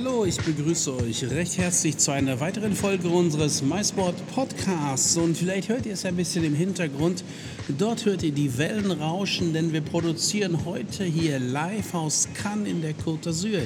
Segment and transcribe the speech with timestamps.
[0.00, 5.16] Hallo, ich begrüße euch recht herzlich zu einer weiteren Folge unseres MySport Podcasts.
[5.16, 7.24] Und vielleicht hört ihr es ein bisschen im Hintergrund.
[7.66, 12.80] Dort hört ihr die Wellen rauschen, denn wir produzieren heute hier live aus Cannes in
[12.80, 13.62] der Côte d'Azur.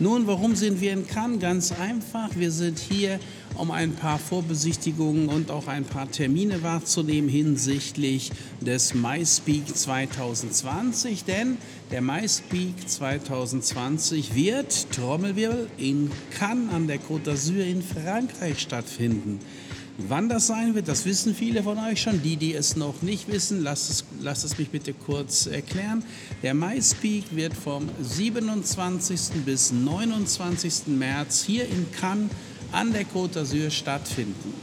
[0.00, 1.38] Nun, warum sind wir in Cannes?
[1.38, 2.30] Ganz einfach.
[2.34, 3.20] Wir sind hier,
[3.56, 11.24] um ein paar Vorbesichtigungen und auch ein paar Termine wahrzunehmen hinsichtlich des MySpeak 2020.
[11.24, 11.58] Denn
[11.90, 19.40] der MySpeak 2020 wird, Trommelwirbel, in Cannes an der Côte d'Azur in Frankreich stattfinden.
[20.08, 22.22] Wann das sein wird, das wissen viele von euch schon.
[22.22, 26.04] Die, die es noch nicht wissen, lasst es, lasst es mich bitte kurz erklären.
[26.42, 29.44] Der MySpeak wird vom 27.
[29.44, 30.86] bis 29.
[30.86, 32.30] März hier in Cannes
[32.72, 34.54] an der Côte d'Azur stattfinden.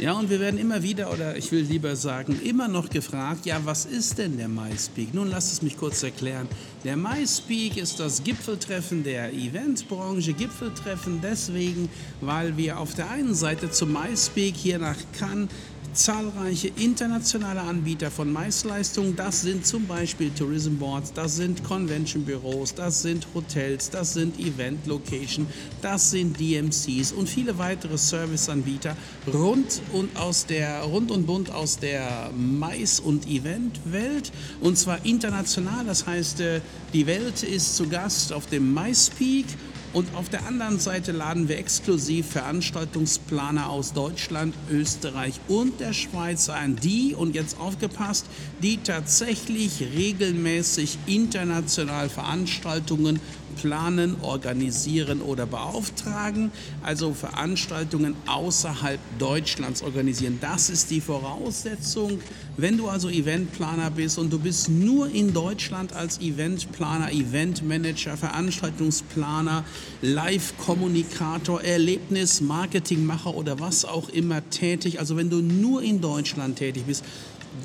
[0.00, 3.60] Ja, und wir werden immer wieder, oder ich will lieber sagen, immer noch gefragt, ja,
[3.64, 5.12] was ist denn der MySpeak?
[5.12, 6.48] Nun lasst es mich kurz erklären.
[6.84, 11.90] Der MySpeak ist das Gipfeltreffen der Eventbranche, Gipfeltreffen deswegen,
[12.22, 15.50] weil wir auf der einen Seite zum MySpeak hier nach Cannes
[15.92, 19.16] zahlreiche internationale Anbieter von Maisleistungen.
[19.16, 24.38] Das sind zum Beispiel Tourism Boards, das sind Convention Büros, das sind Hotels, das sind
[24.38, 25.46] Event Location,
[25.82, 28.96] das sind DMCs und viele weitere Serviceanbieter
[29.32, 35.84] rund und aus der rund und bunt aus der Mais- und Eventwelt und zwar international.
[35.84, 36.60] Das heißt, äh,
[36.92, 39.46] die Welt ist zu Gast auf dem MySpeak
[39.92, 46.48] und auf der anderen Seite laden wir exklusiv Veranstaltungsplaner aus Deutschland, Österreich und der Schweiz
[46.48, 48.26] ein, die, und jetzt aufgepasst,
[48.62, 53.20] die tatsächlich regelmäßig international Veranstaltungen
[53.56, 56.50] planen, organisieren oder beauftragen,
[56.82, 60.38] also Veranstaltungen außerhalb Deutschlands organisieren.
[60.40, 62.20] Das ist die Voraussetzung.
[62.56, 69.64] Wenn du also Eventplaner bist und du bist nur in Deutschland als Eventplaner, Eventmanager, Veranstaltungsplaner,
[70.02, 77.04] Live-Kommunikator, Erlebnis-Marketingmacher oder was auch immer tätig, also wenn du nur in Deutschland tätig bist,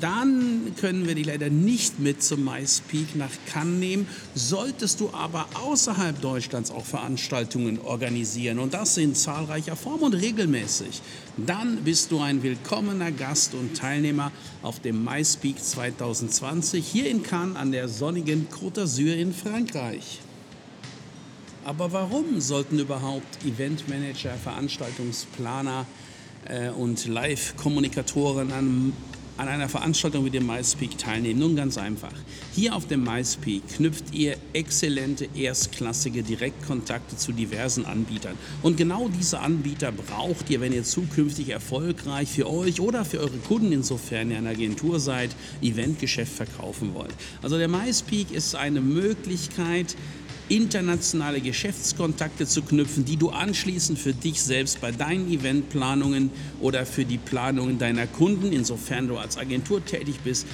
[0.00, 4.08] dann können wir dich leider nicht mit zum MySpeak nach Cannes nehmen.
[4.34, 11.00] Solltest du aber außerhalb Deutschlands auch Veranstaltungen organisieren, und das in zahlreicher Form und regelmäßig,
[11.36, 14.32] dann bist du ein willkommener Gast und Teilnehmer
[14.62, 20.20] auf dem MySpeak 2020 hier in Cannes an der sonnigen Côte d'Azur in Frankreich.
[21.64, 25.84] Aber warum sollten überhaupt Eventmanager, Veranstaltungsplaner
[26.48, 28.92] äh, und Live-Kommunikatoren an
[29.36, 31.40] an einer Veranstaltung wie dem MySpeak teilnehmen?
[31.40, 32.12] Nun ganz einfach.
[32.54, 38.36] Hier auf dem MySpeak knüpft ihr exzellente, erstklassige Direktkontakte zu diversen Anbietern.
[38.62, 43.38] Und genau diese Anbieter braucht ihr, wenn ihr zukünftig erfolgreich für euch oder für eure
[43.38, 45.30] Kunden, insofern ihr eine Agentur seid,
[45.60, 47.14] Eventgeschäft verkaufen wollt.
[47.42, 49.96] Also der MySpeak ist eine Möglichkeit,
[50.48, 56.30] internationale Geschäftskontakte zu knüpfen, die du anschließend für dich selbst bei deinen Eventplanungen
[56.60, 60.46] oder für die Planungen deiner Kunden, insofern du als Agentur tätig bist,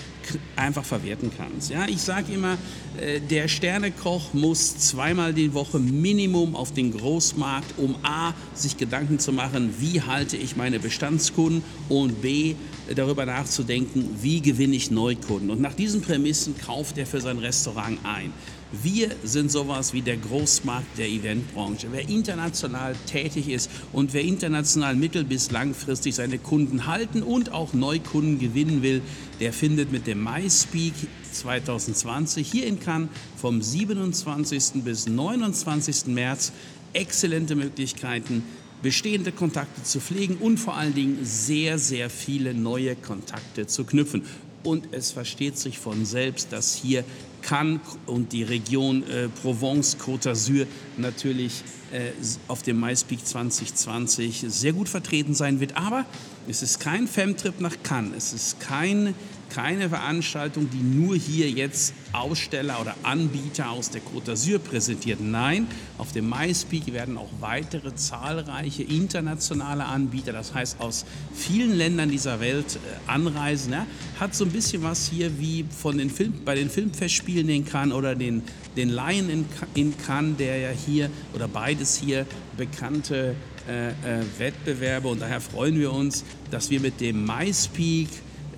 [0.56, 1.70] einfach verwerten kannst.
[1.70, 2.56] Ja, ich sage immer,
[2.98, 9.18] äh, der Sternekoch muss zweimal die Woche Minimum auf den Großmarkt, um a sich Gedanken
[9.18, 12.54] zu machen, wie halte ich meine Bestandskunden und b
[12.94, 15.50] darüber nachzudenken, wie gewinne ich Neukunden.
[15.50, 18.32] Und nach diesen Prämissen kauft er für sein Restaurant ein.
[18.80, 21.88] Wir sind sowas wie der Großmarkt der Eventbranche.
[21.90, 27.74] Wer international tätig ist und wer international mittel- bis langfristig seine Kunden halten und auch
[27.74, 29.02] Neukunden gewinnen will,
[29.40, 30.94] der findet mit dem MySpeak
[31.32, 34.82] 2020 hier in Cannes vom 27.
[34.82, 36.06] bis 29.
[36.06, 36.52] März
[36.94, 38.42] exzellente Möglichkeiten,
[38.82, 44.22] bestehende Kontakte zu pflegen und vor allen Dingen sehr, sehr viele neue Kontakte zu knüpfen.
[44.64, 47.04] Und es versteht sich von selbst, dass hier
[47.42, 50.66] Cannes und die Region äh, Provence-Côte d'Azur
[50.96, 51.62] natürlich
[51.92, 52.12] äh,
[52.48, 55.76] auf dem MySpeak 2020 sehr gut vertreten sein wird.
[55.76, 56.06] Aber
[56.48, 59.14] es ist kein Femtrip nach Cannes, es ist kein
[59.54, 65.20] keine Veranstaltung, die nur hier jetzt Aussteller oder Anbieter aus der Côte d'Azur präsentiert.
[65.20, 65.66] Nein,
[65.98, 71.04] auf dem MySpeak werden auch weitere zahlreiche internationale Anbieter, das heißt aus
[71.34, 73.72] vielen Ländern dieser Welt äh, anreisen.
[73.72, 73.86] Ja.
[74.18, 77.94] Hat so ein bisschen was hier wie von den Film, bei den Filmfestspielen in Cannes
[77.94, 78.42] oder den,
[78.76, 79.44] den Lion in,
[79.74, 82.26] in Cannes, der ja hier oder beides hier
[82.56, 83.34] bekannte
[83.68, 83.92] äh, äh,
[84.38, 88.08] Wettbewerbe und daher freuen wir uns, dass wir mit dem MySpeak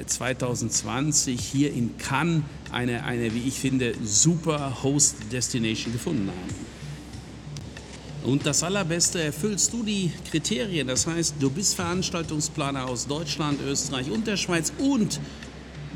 [0.04, 2.42] 2020 hier in Cannes
[2.72, 6.74] eine, eine wie ich finde, super Host Destination gefunden haben.
[8.24, 10.88] Und das Allerbeste, erfüllst du die Kriterien.
[10.88, 15.20] Das heißt, du bist Veranstaltungsplaner aus Deutschland, Österreich und der Schweiz und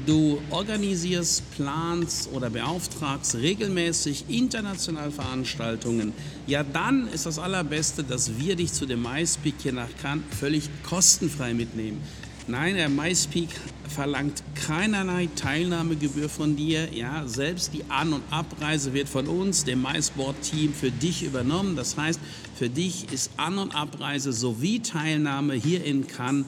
[0.05, 6.13] du organisierst, planst oder beauftragst regelmäßig international Veranstaltungen.
[6.47, 10.69] Ja, dann ist das Allerbeste, dass wir dich zu dem MySpeak hier nach Cannes völlig
[10.83, 12.03] kostenfrei mitnehmen.
[12.51, 13.51] Nein, der MySpeak
[13.91, 16.89] verlangt keinerlei Teilnahmegebühr von dir.
[16.95, 21.77] Ja, selbst die An- und Abreise wird von uns, dem MySport-Team, für dich übernommen.
[21.77, 22.19] Das heißt,
[22.57, 26.47] für dich ist An- und Abreise sowie Teilnahme hier in Cannes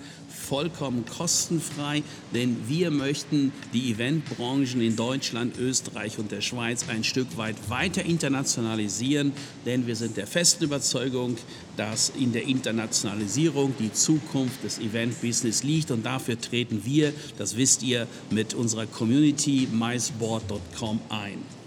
[0.51, 2.03] vollkommen kostenfrei,
[2.35, 8.05] denn wir möchten die Eventbranchen in Deutschland, Österreich und der Schweiz ein Stück weit weiter
[8.05, 9.31] internationalisieren,
[9.65, 11.37] denn wir sind der festen Überzeugung,
[11.77, 17.85] dass in der Internationalisierung die Zukunft des Event-Business liegt und dafür treten wir, das wisst
[17.85, 21.60] ihr, mit unserer Community mysport.com ein.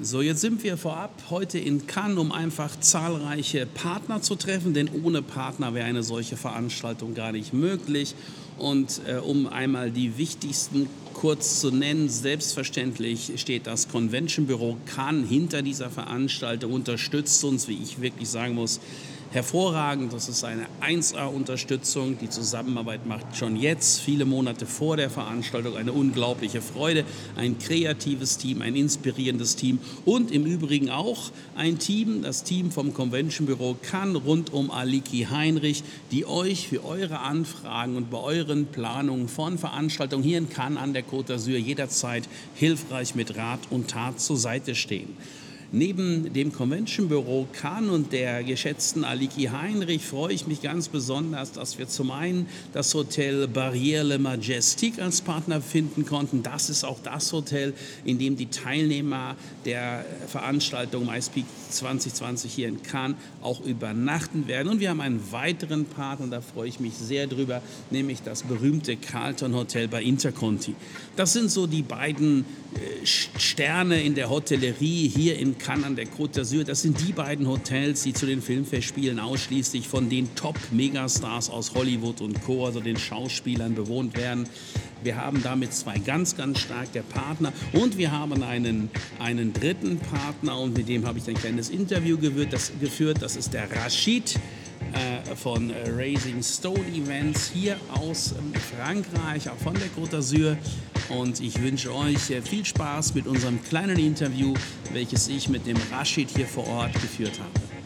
[0.00, 4.88] So, jetzt sind wir vorab heute in Cannes, um einfach zahlreiche Partner zu treffen, denn
[5.02, 8.14] ohne Partner wäre eine solche Veranstaltung gar nicht möglich.
[8.58, 15.28] Und äh, um einmal die wichtigsten kurz zu nennen, selbstverständlich steht das Convention Büro Cannes
[15.28, 18.78] hinter dieser Veranstaltung, unterstützt uns, wie ich wirklich sagen muss,
[19.30, 20.12] hervorragend.
[20.12, 22.18] Das ist eine 1A-Unterstützung.
[22.18, 27.04] Die Zusammenarbeit macht schon jetzt, viele Monate vor der Veranstaltung, eine unglaubliche Freude.
[27.36, 32.94] Ein kreatives Team, ein inspirierendes Team und im Übrigen auch ein Team, das Team vom
[32.94, 38.66] Convention Büro Cannes rund um Aliki Heinrich, die euch für eure Anfragen und bei euren
[38.66, 43.88] Planungen von Veranstaltungen hier in Cannes an der Côte d'Azur jederzeit hilfreich mit Rat und
[43.90, 45.16] Tat zur Seite stehen.
[45.70, 51.52] Neben dem Convention Büro Cannes und der geschätzten Aliki Heinrich freue ich mich ganz besonders,
[51.52, 56.42] dass wir zum einen das Hotel Barrière Le Majestic als Partner finden konnten.
[56.42, 57.74] Das ist auch das Hotel,
[58.06, 59.36] in dem die Teilnehmer
[59.66, 64.68] der Veranstaltung MySpeak 2020 hier in Cannes auch übernachten werden.
[64.68, 67.60] Und wir haben einen weiteren Partner, da freue ich mich sehr drüber,
[67.90, 70.74] nämlich das berühmte Carlton Hotel bei Interconti.
[71.16, 72.46] Das sind so die beiden
[73.04, 76.64] Sterne in der Hotellerie hier in Cannes an der Côte d'Azur.
[76.64, 82.20] Das sind die beiden Hotels, die zu den Filmfestspielen ausschließlich von den Top-Megastars aus Hollywood
[82.20, 84.46] und Co., also den Schauspielern, bewohnt werden.
[85.02, 90.58] Wir haben damit zwei ganz, ganz starke Partner und wir haben einen, einen dritten Partner
[90.58, 92.52] und mit dem habe ich ein kleines Interview geführt.
[92.52, 93.18] Das, geführt.
[93.22, 94.38] das ist der Rashid
[95.36, 100.56] von äh, Raising Stone Events hier aus ähm, Frankreich, auch von der Côte d'Azur.
[101.08, 104.54] Und ich wünsche euch äh, viel Spaß mit unserem kleinen Interview,
[104.92, 107.77] welches ich mit dem Rashid hier vor Ort geführt habe.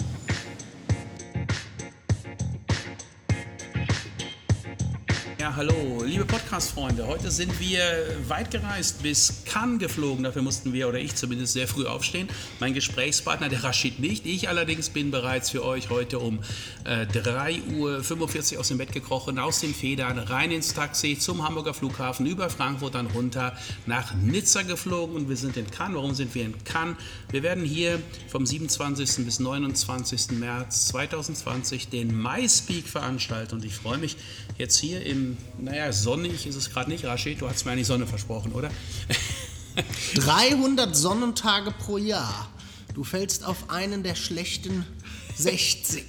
[5.43, 7.05] Ja, hallo, liebe Podcast-Freunde.
[7.05, 7.83] Heute sind wir
[8.29, 10.23] weit gereist bis Cannes geflogen.
[10.23, 12.29] Dafür mussten wir, oder ich zumindest, sehr früh aufstehen.
[12.61, 14.25] Mein Gesprächspartner, der Rashid, nicht.
[14.25, 16.39] Ich allerdings bin bereits für euch heute um
[16.85, 21.75] äh, 3.45 Uhr aus dem Bett gekrochen, aus den Federn, rein ins Taxi zum Hamburger
[21.75, 25.97] Flughafen, über Frankfurt dann runter nach Nizza geflogen und wir sind in Cannes.
[25.97, 26.95] Warum sind wir in Cannes?
[27.33, 29.25] Wir werden hier vom 27.
[29.25, 30.39] bis 29.
[30.39, 34.17] März 2020 den MySpeak veranstalten und ich freue mich
[34.57, 37.41] jetzt hier im naja, sonnig ist es gerade nicht, Rashid.
[37.41, 38.71] Du hast mir eigentlich Sonne versprochen, oder?
[40.15, 42.49] 300 Sonnentage pro Jahr.
[42.95, 44.85] Du fällst auf einen der schlechten
[45.35, 46.05] 60.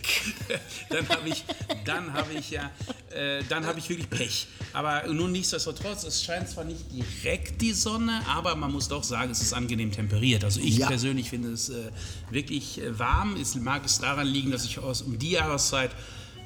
[0.89, 1.43] dann habe ich,
[1.85, 2.71] dann habe ich ja,
[3.09, 4.47] äh, dann habe ich wirklich Pech.
[4.73, 9.31] Aber nun nichtsdestotrotz, es scheint zwar nicht direkt die Sonne, aber man muss doch sagen,
[9.31, 10.43] es ist angenehm temperiert.
[10.43, 10.87] Also ich ja.
[10.87, 11.91] persönlich finde es äh,
[12.31, 13.35] wirklich äh, warm.
[13.35, 15.91] Es mag es daran liegen, dass ich aus um die Jahreszeit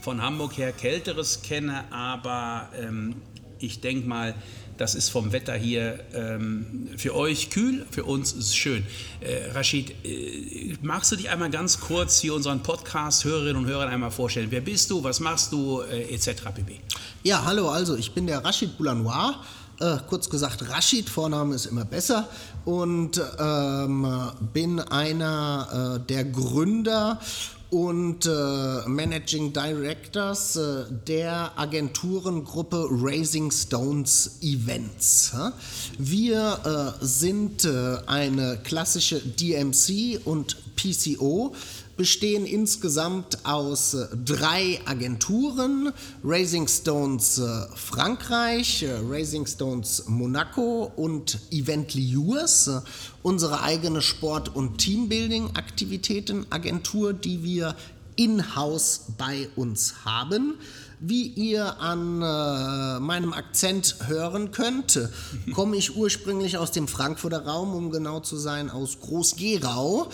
[0.01, 3.15] von Hamburg her Kälteres kenne, aber ähm,
[3.59, 4.35] ich denke mal,
[4.77, 8.85] das ist vom Wetter hier ähm, für euch kühl, für uns ist es schön.
[9.21, 13.89] Äh, Rashid, äh, magst du dich einmal ganz kurz hier unseren Podcast Hörerinnen und Hörern
[13.89, 14.47] einmal vorstellen?
[14.51, 16.43] Wer bist du, was machst du, äh, etc.
[16.53, 16.79] pp.
[17.23, 19.43] Ja, hallo, also ich bin der Rashid Boulanoir.
[19.79, 22.27] Äh, kurz gesagt, Rashid, Vorname ist immer besser
[22.65, 24.07] und ähm,
[24.51, 27.19] bin einer äh, der Gründer
[27.69, 28.29] und äh,
[28.87, 35.35] Managing Directors äh, der Agenturengruppe Raising Stones Events.
[35.97, 41.53] Wir äh, sind äh, eine klassische DMC und PCO
[41.97, 45.91] bestehen insgesamt aus äh, drei Agenturen,
[46.23, 52.71] Raising Stones äh, Frankreich, äh, Raising Stones Monaco und Evently Yours,
[53.23, 57.75] unsere eigene Sport- und Teambuilding-Aktivitätenagentur, die wir
[58.15, 60.53] in-house bei uns haben.
[60.99, 64.99] Wie ihr an äh, meinem Akzent hören könnt,
[65.53, 70.09] komme ich ursprünglich aus dem Frankfurter Raum, um genau zu sein, aus Groß-Gerau.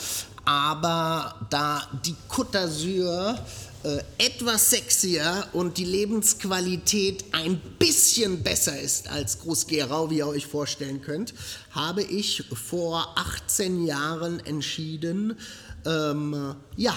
[0.46, 3.38] Aber da die Côte d'Azur
[3.84, 10.48] äh, etwas sexier und die Lebensqualität ein bisschen besser ist als Groß-Gerau, wie ihr euch
[10.48, 11.34] vorstellen könnt,
[11.72, 15.38] habe ich vor 18 Jahren entschieden,
[15.86, 16.96] ähm, ja,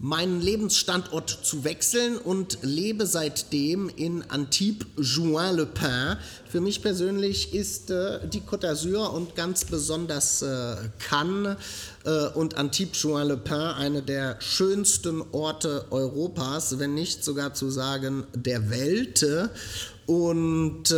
[0.00, 6.16] meinen Lebensstandort zu wechseln und lebe seitdem in Antibes-Juin-le-Pin.
[6.48, 10.76] Für mich persönlich ist äh, die Côte d'Azur und ganz besonders äh,
[11.06, 11.58] Cannes
[12.04, 19.26] äh, und Antibes-Juin-le-Pin eine der schönsten Orte Europas, wenn nicht sogar zu sagen der Welt.
[20.06, 20.94] Und äh,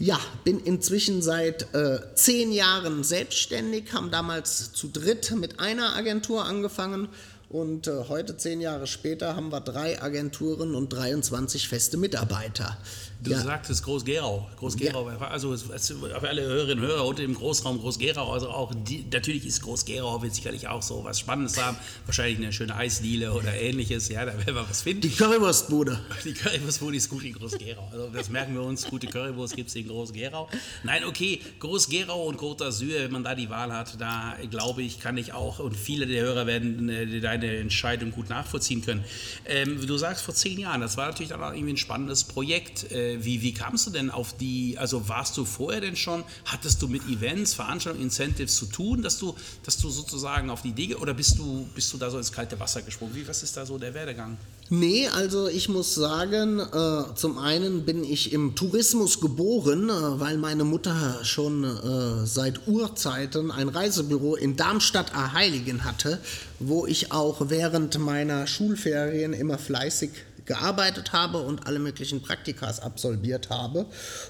[0.00, 6.44] ja, bin inzwischen seit äh, zehn Jahren selbstständig, haben damals zu dritt mit einer Agentur
[6.44, 7.08] angefangen
[7.50, 12.78] und äh, heute, zehn Jahre später, haben wir drei Agenturen und 23 feste Mitarbeiter.
[13.22, 13.40] Du ja.
[13.40, 14.48] sagtest Groß-Gerau.
[14.56, 15.18] Groß-Gerau, ja.
[15.18, 19.62] also für alle Hörerinnen und Hörer unter dem Großraum Groß-Gerau, also auch die, natürlich ist
[19.62, 21.76] Groß-Gerau wird sicherlich auch so was Spannendes haben.
[22.06, 24.08] Wahrscheinlich eine schöne Eisdiele oder ähnliches.
[24.08, 25.02] Ja, da werden wir was finden.
[25.02, 26.00] Die Currywurstbude.
[26.24, 27.88] Die Currywurstbude ist gut in Groß-Gerau.
[27.92, 28.86] Also das merken wir uns.
[28.86, 30.48] Gute Currywurst gibt es in Groß-Gerau.
[30.84, 35.00] Nein, okay, Groß-Gerau und Côte d'Azur, wenn man da die Wahl hat, da glaube ich,
[35.00, 39.04] kann ich auch und viele der Hörer werden äh, deine Entscheidung gut nachvollziehen können.
[39.46, 42.90] Ähm, du sagst vor zehn Jahren, das war natürlich dann auch irgendwie ein spannendes Projekt.
[42.92, 46.80] Äh, wie, wie kamst du denn auf die, also warst du vorher denn schon, hattest
[46.82, 50.94] du mit Events, Veranstaltungen, Incentives zu tun, dass du, dass du sozusagen auf die Idee,
[50.94, 53.14] oder bist du, bist du da so ins kalte Wasser gesprungen?
[53.14, 54.36] Wie, was ist da so der Werdegang?
[54.72, 60.36] Nee, also ich muss sagen, äh, zum einen bin ich im Tourismus geboren, äh, weil
[60.36, 66.20] meine Mutter schon äh, seit Urzeiten ein Reisebüro in Darmstadt-Erheiligen hatte,
[66.60, 70.10] wo ich auch während meiner Schulferien immer fleißig
[70.44, 73.86] gearbeitet habe und alle möglichen Praktikas absolviert habe.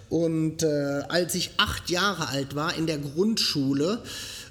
[0.09, 4.03] Und äh, als ich acht Jahre alt war in der Grundschule,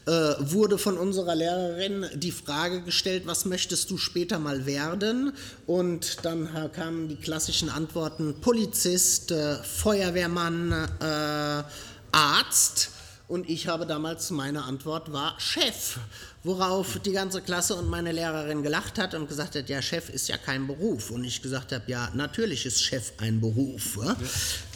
[0.09, 5.33] äh, wurde von unserer Lehrerin die Frage gestellt, was möchtest du später mal werden?
[5.67, 11.63] Und dann kamen die klassischen Antworten Polizist, äh, Feuerwehrmann, äh,
[12.11, 12.89] Arzt.
[13.29, 15.99] Und ich habe damals, meine Antwort war Chef.
[16.43, 20.29] Worauf die ganze Klasse und meine Lehrerin gelacht hat und gesagt hat, ja, Chef ist
[20.29, 21.11] ja kein Beruf.
[21.11, 23.99] Und ich gesagt habe, ja, natürlich ist Chef ein Beruf.
[24.03, 24.15] Ja?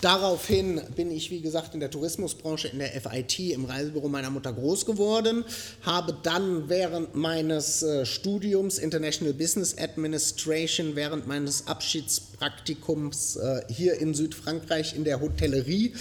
[0.01, 4.53] Daraufhin bin ich, wie gesagt, in der Tourismusbranche, in der FIT, im Reisebüro meiner Mutter
[4.53, 5.43] groß geworden,
[5.81, 14.13] habe dann während meines äh, Studiums International Business Administration, während meines Abschiedspraktikums äh, hier in
[14.13, 15.95] Südfrankreich in der Hotellerie,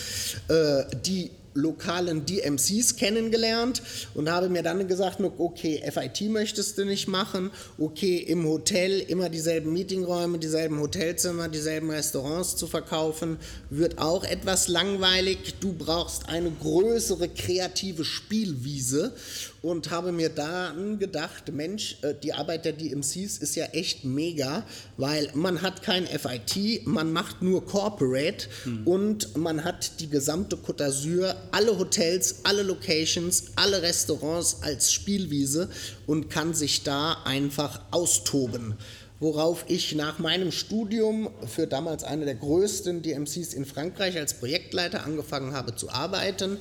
[0.49, 3.83] äh, die lokalen DMCs kennengelernt
[4.15, 9.29] und habe mir dann gesagt, okay, FIT möchtest du nicht machen, okay, im Hotel immer
[9.29, 13.39] dieselben Meetingräume, dieselben Hotelzimmer, dieselben Restaurants zu verkaufen,
[13.71, 15.55] wird auch etwas langweilig.
[15.61, 19.15] Du brauchst eine größere kreative Spielwiese
[19.63, 24.65] und habe mir dann gedacht, Mensch, äh, die Arbeit der DMCs ist ja echt mega,
[24.97, 28.87] weil man hat kein FIT, man macht nur Corporate hm.
[28.87, 35.71] und man hat die gesamte Côte d'Azur, alle Hotels, alle Locations, alle Restaurants als Spielwiese
[36.07, 38.75] und kann sich da einfach austoben
[39.23, 45.05] worauf ich nach meinem Studium für damals eine der größten DMCs in Frankreich als Projektleiter
[45.05, 46.59] angefangen habe zu arbeiten,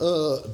[0.00, 0.04] äh,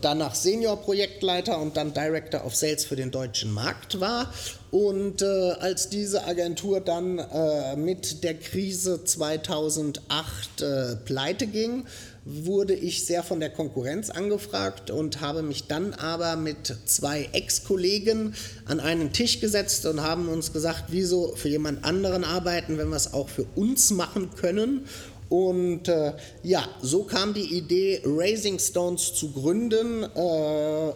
[0.02, 4.30] danach Senior-Projektleiter und dann Director of Sales für den deutschen Markt war.
[4.70, 11.86] Und äh, als diese Agentur dann äh, mit der Krise 2008 äh, pleite ging,
[12.28, 18.34] wurde ich sehr von der Konkurrenz angefragt und habe mich dann aber mit zwei Ex-Kollegen
[18.64, 22.96] an einen Tisch gesetzt und haben uns gesagt, wieso für jemand anderen arbeiten, wenn wir
[22.96, 24.86] es auch für uns machen können.
[25.28, 30.06] Und äh, ja, so kam die Idee, Raising Stones zu gründen, äh,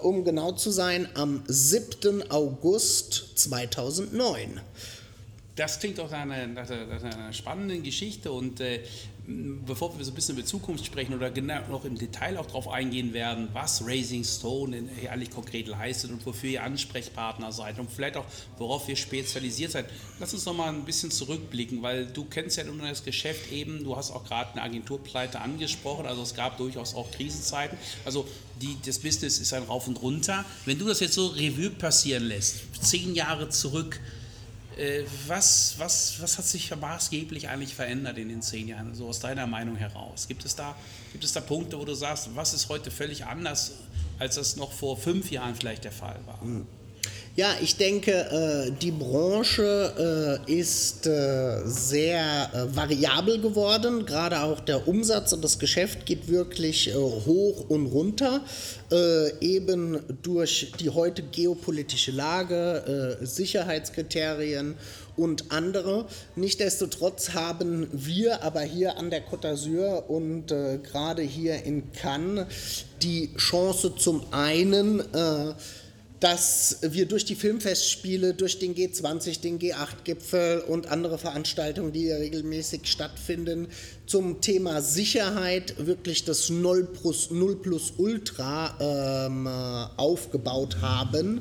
[0.02, 2.28] um genau zu sein, am 7.
[2.30, 4.60] August 2009.
[5.54, 8.80] Das klingt doch nach einer, nach einer spannenden Geschichte und äh,
[9.66, 12.68] bevor wir so ein bisschen über Zukunft sprechen oder genau noch im Detail auch darauf
[12.68, 18.16] eingehen werden, was Raising Stone eigentlich konkret leistet und wofür ihr Ansprechpartner seid und vielleicht
[18.16, 18.24] auch,
[18.58, 19.86] worauf ihr spezialisiert seid,
[20.18, 23.84] lass uns noch mal ein bisschen zurückblicken, weil du kennst ja nun das Geschäft eben,
[23.84, 28.26] du hast auch gerade eine Agenturpleite angesprochen, also es gab durchaus auch Krisenzeiten, also
[28.60, 30.44] die, das Business ist ein Rauf und Runter.
[30.66, 34.00] Wenn du das jetzt so Revue passieren lässt, zehn Jahre zurück,
[35.26, 39.46] was, was, was hat sich maßgeblich eigentlich verändert in den zehn Jahren, so aus deiner
[39.46, 40.26] Meinung heraus?
[40.26, 40.74] Gibt es, da,
[41.12, 43.72] gibt es da Punkte, wo du sagst, was ist heute völlig anders,
[44.18, 46.40] als das noch vor fünf Jahren vielleicht der Fall war?
[46.40, 46.66] Hm.
[47.36, 54.04] Ja, ich denke, äh, die Branche äh, ist äh, sehr variabel geworden.
[54.04, 58.40] Gerade auch der Umsatz und das Geschäft geht wirklich hoch und runter.
[59.40, 64.74] Eben durch die heute geopolitische Lage, Sicherheitskriterien
[65.16, 66.06] und andere.
[66.34, 72.46] Nichtsdestotrotz haben wir aber hier an der Côte d'Azur und gerade hier in Cannes
[73.00, 75.00] die Chance zum einen,
[76.20, 82.82] dass wir durch die Filmfestspiele, durch den G20, den G8-Gipfel und andere Veranstaltungen, die regelmäßig
[82.84, 83.68] stattfinden,
[84.06, 88.76] zum Thema Sicherheit wirklich das Null plus, Null plus Ultra
[89.26, 91.40] ähm, aufgebaut haben.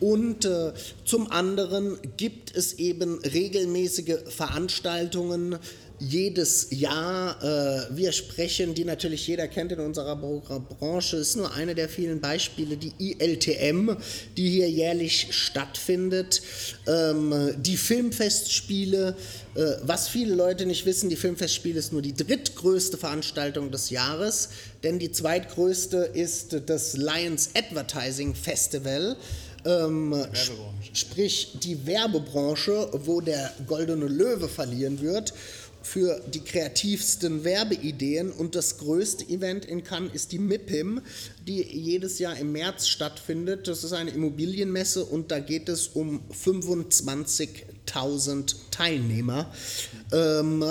[0.00, 0.72] Und äh,
[1.04, 5.58] zum anderen gibt es eben regelmäßige Veranstaltungen,
[5.98, 7.42] jedes Jahr.
[7.42, 12.20] Äh, wir sprechen, die natürlich jeder kennt in unserer Branche, ist nur eine der vielen
[12.20, 13.96] Beispiele, die ILTM,
[14.36, 16.42] die hier jährlich stattfindet.
[16.86, 19.16] Ähm, die Filmfestspiele,
[19.54, 24.50] äh, was viele Leute nicht wissen, die Filmfestspiele ist nur die drittgrößte Veranstaltung des Jahres,
[24.82, 29.16] denn die zweitgrößte ist das Lions Advertising Festival.
[29.66, 30.14] Ähm,
[30.92, 35.32] sprich die Werbebranche, wo der Goldene Löwe verlieren wird
[35.84, 41.02] für die kreativsten Werbeideen und das größte Event in Cannes ist die MIPIM,
[41.46, 43.68] die jedes Jahr im März stattfindet.
[43.68, 49.52] Das ist eine Immobilienmesse und da geht es um 25.000 Teilnehmer,
[50.10, 50.64] ähm,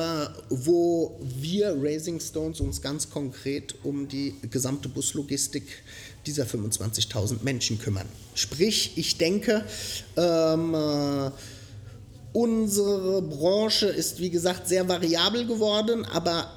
[0.49, 5.83] wo wir Raising Stones uns ganz konkret um die gesamte Buslogistik
[6.25, 8.07] dieser 25.000 Menschen kümmern.
[8.33, 9.63] Sprich, ich denke,
[10.17, 10.73] ähm,
[12.33, 16.51] Unsere Branche ist, wie gesagt, sehr variabel geworden, aber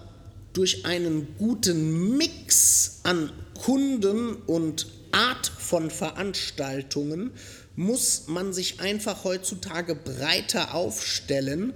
[0.55, 3.31] durch einen guten Mix an
[3.63, 7.31] Kunden und Art von Veranstaltungen
[7.77, 11.75] muss man sich einfach heutzutage breiter aufstellen,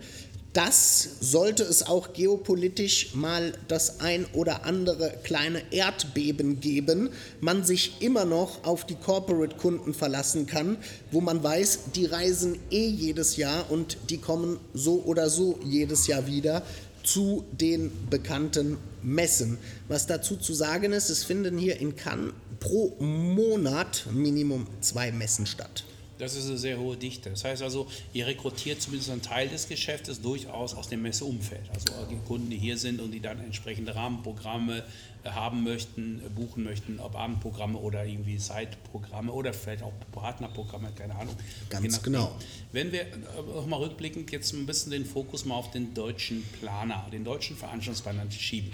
[0.53, 7.11] dass, sollte es auch geopolitisch mal das ein oder andere kleine Erdbeben geben,
[7.41, 10.77] man sich immer noch auf die Corporate-Kunden verlassen kann,
[11.13, 16.09] wo man weiß, die reisen eh jedes Jahr und die kommen so oder so jedes
[16.09, 16.63] Jahr wieder
[17.05, 19.59] zu den bekannten Messen.
[19.89, 25.47] Was dazu zu sagen ist, es finden hier in Cannes pro Monat Minimum zwei Messen
[25.47, 25.85] statt.
[26.21, 27.31] Das ist eine sehr hohe Dichte.
[27.31, 31.69] Das heißt also, ihr rekrutiert zumindest einen Teil des Geschäftes durchaus aus dem Messeumfeld.
[31.73, 34.85] Also die Kunden, die hier sind und die dann entsprechende Rahmenprogramme
[35.23, 40.91] äh, haben möchten, äh, buchen möchten, ob Abendprogramme oder irgendwie Side-Programme oder vielleicht auch Partnerprogramme,
[40.97, 41.35] keine Ahnung.
[41.69, 42.33] Ganz genau.
[42.73, 43.07] Wenn wir
[43.55, 48.31] nochmal rückblickend jetzt ein bisschen den Fokus mal auf den deutschen Planer, den deutschen Veranstaltungsplaner
[48.31, 48.73] schieben.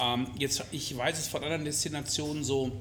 [0.00, 2.72] Ähm, jetzt, ich weiß es von anderen Destinationen so,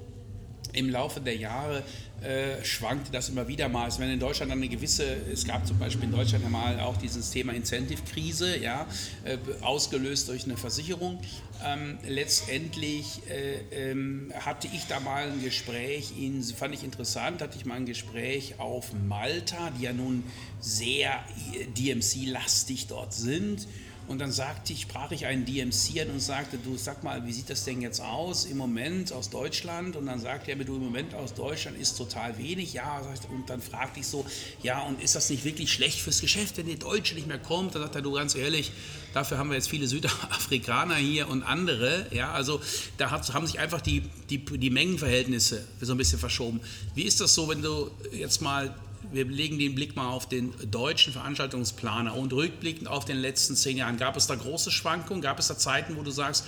[0.75, 1.83] im Laufe der Jahre
[2.21, 3.85] äh, schwankte das immer wieder mal.
[3.85, 6.97] Also wenn in Deutschland eine gewisse, es gab zum Beispiel in Deutschland ja mal auch
[6.97, 8.87] dieses Thema Incentive-Krise, ja,
[9.25, 11.19] äh, ausgelöst durch eine Versicherung.
[11.63, 17.57] Ähm, letztendlich äh, ähm, hatte ich da mal ein Gespräch, ihn, fand ich interessant, hatte
[17.57, 20.23] ich mal ein Gespräch auf Malta, die ja nun
[20.59, 21.11] sehr
[21.53, 23.67] äh, DMC-lastig dort sind
[24.07, 27.33] und dann sagte ich, sprach ich einen DMC an und sagte, du sag mal, wie
[27.33, 29.95] sieht das denn jetzt aus im Moment aus Deutschland?
[29.95, 32.73] Und dann sagte er mir, du im Moment aus Deutschland ist total wenig.
[32.73, 34.23] Ja, und dann fragte ich so,
[34.61, 37.73] ja, und ist das nicht wirklich schlecht fürs Geschäft, wenn die Deutsche nicht mehr kommt?
[37.73, 38.71] Dann sagt er, du ganz ehrlich,
[39.15, 42.05] dafür haben wir jetzt viele Südafrikaner hier und andere.
[42.11, 42.61] Ja, also
[42.97, 46.61] da haben sich einfach die, die, die Mengenverhältnisse so ein bisschen verschoben.
[46.93, 48.75] Wie ist das so, wenn du jetzt mal
[49.11, 53.77] wir legen den Blick mal auf den deutschen Veranstaltungsplaner und rückblickend auf den letzten zehn
[53.77, 53.97] Jahren.
[53.97, 55.21] Gab es da große Schwankungen?
[55.21, 56.45] Gab es da Zeiten, wo du sagst,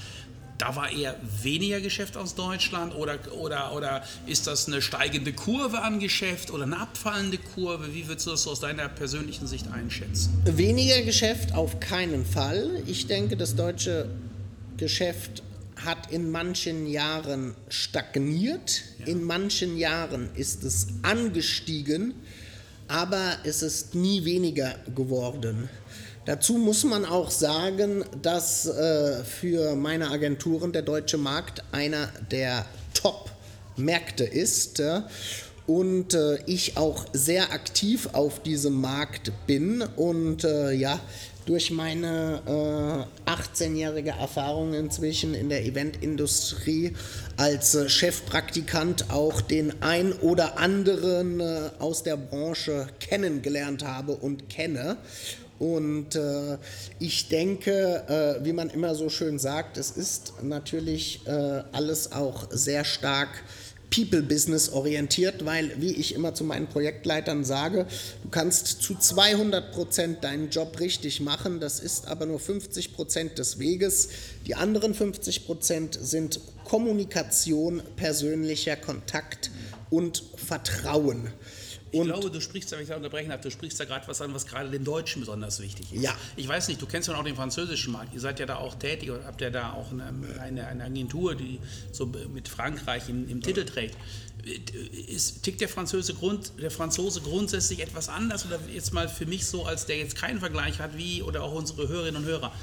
[0.58, 5.82] da war eher weniger Geschäft aus Deutschland oder, oder, oder ist das eine steigende Kurve
[5.82, 7.94] an Geschäft oder eine abfallende Kurve?
[7.94, 10.34] Wie würdest du das aus deiner persönlichen Sicht einschätzen?
[10.46, 12.82] Weniger Geschäft auf keinen Fall.
[12.88, 14.10] Ich denke, das deutsche
[14.78, 15.44] Geschäft
[15.86, 19.06] hat in manchen Jahren stagniert, ja.
[19.06, 22.16] in manchen Jahren ist es angestiegen
[22.88, 25.70] aber es ist nie weniger geworden.
[26.26, 32.66] Dazu muss man auch sagen, dass äh, für meine Agenturen der deutsche Markt einer der
[32.94, 34.82] Top-Märkte ist.
[34.82, 35.04] Äh,
[35.68, 41.00] und äh, ich auch sehr aktiv auf diesem Markt bin und äh, ja,
[41.46, 42.42] durch meine
[43.26, 46.94] äh, 18-jährige Erfahrung inzwischen in der Eventindustrie
[47.38, 54.50] als äh, Chefpraktikant auch den ein oder anderen äh, aus der Branche kennengelernt habe und
[54.50, 54.98] kenne.
[55.60, 56.58] Und äh,
[57.00, 62.48] ich denke, äh, wie man immer so schön sagt, es ist natürlich äh, alles auch
[62.52, 63.30] sehr stark
[63.90, 67.88] People-Business orientiert, weil, wie ich immer zu meinen Projektleitern sage,
[68.24, 73.38] du kannst zu 200 Prozent deinen Job richtig machen, das ist aber nur 50 Prozent
[73.40, 74.10] des Weges.
[74.46, 79.52] Die anderen 50 Prozent sind Kommunikation, persönlicher Kontakt
[79.90, 81.32] und Vertrauen.
[81.92, 84.34] Ich glaube, du sprichst, wenn ich da unterbrechen darf, du sprichst da gerade was an,
[84.34, 86.02] was gerade den Deutschen besonders wichtig ist.
[86.02, 86.16] Ja.
[86.36, 88.14] Ich weiß nicht, du kennst ja auch den französischen Markt.
[88.14, 91.36] Ihr seid ja da auch tätig und habt ja da auch eine, eine, eine Agentur,
[91.36, 91.60] die
[91.92, 93.96] so mit Frankreich im, im Titel trägt.
[95.08, 99.46] Ist, tickt der Franzose, Grund, der Franzose grundsätzlich etwas anders oder jetzt mal für mich
[99.46, 102.54] so, als der jetzt keinen Vergleich hat, wie oder auch unsere Hörerinnen und Hörer?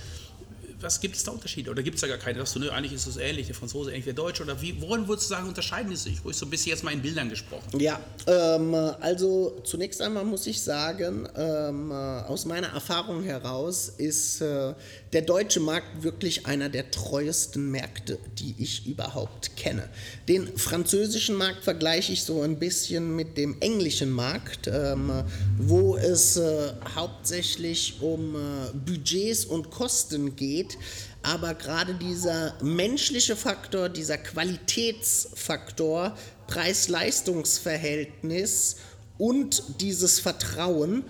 [0.81, 1.71] Was gibt es da Unterschiede?
[1.71, 2.39] Oder gibt es da gar keine?
[2.39, 4.43] Sagst du, nö, eigentlich ist es ähnlich, der Franzose ähnlich der Deutsche?
[4.43, 6.25] Oder wie, worin würdest du sagen, unterscheiden die sich?
[6.25, 7.79] Ruhig so ein bisschen jetzt mal in Bildern gesprochen.
[7.79, 14.75] Ja, ähm, also zunächst einmal muss ich sagen, ähm, aus meiner Erfahrung heraus ist äh,
[15.15, 19.89] der deutsche Markt wirklich einer der treuesten Märkte, die ich überhaupt kenne.
[20.29, 25.25] Den französischen Markt vergleiche ich so ein bisschen mit dem englischen Markt, ähm,
[25.57, 28.39] wo es äh, hauptsächlich um äh,
[28.75, 30.77] Budgets und Kosten geht
[31.25, 36.15] aber gerade dieser menschliche Faktor, dieser Qualitätsfaktor,
[36.49, 38.77] Preis-Leistungs-Verhältnis
[39.17, 41.05] und dieses Vertrauen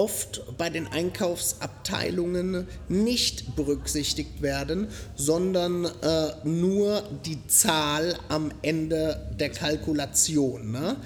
[0.00, 9.50] oft bei den Einkaufsabteilungen nicht berücksichtigt werden, sondern äh, nur die Zahl am Ende der
[9.50, 10.72] Kalkulation.
[10.72, 10.96] Ne?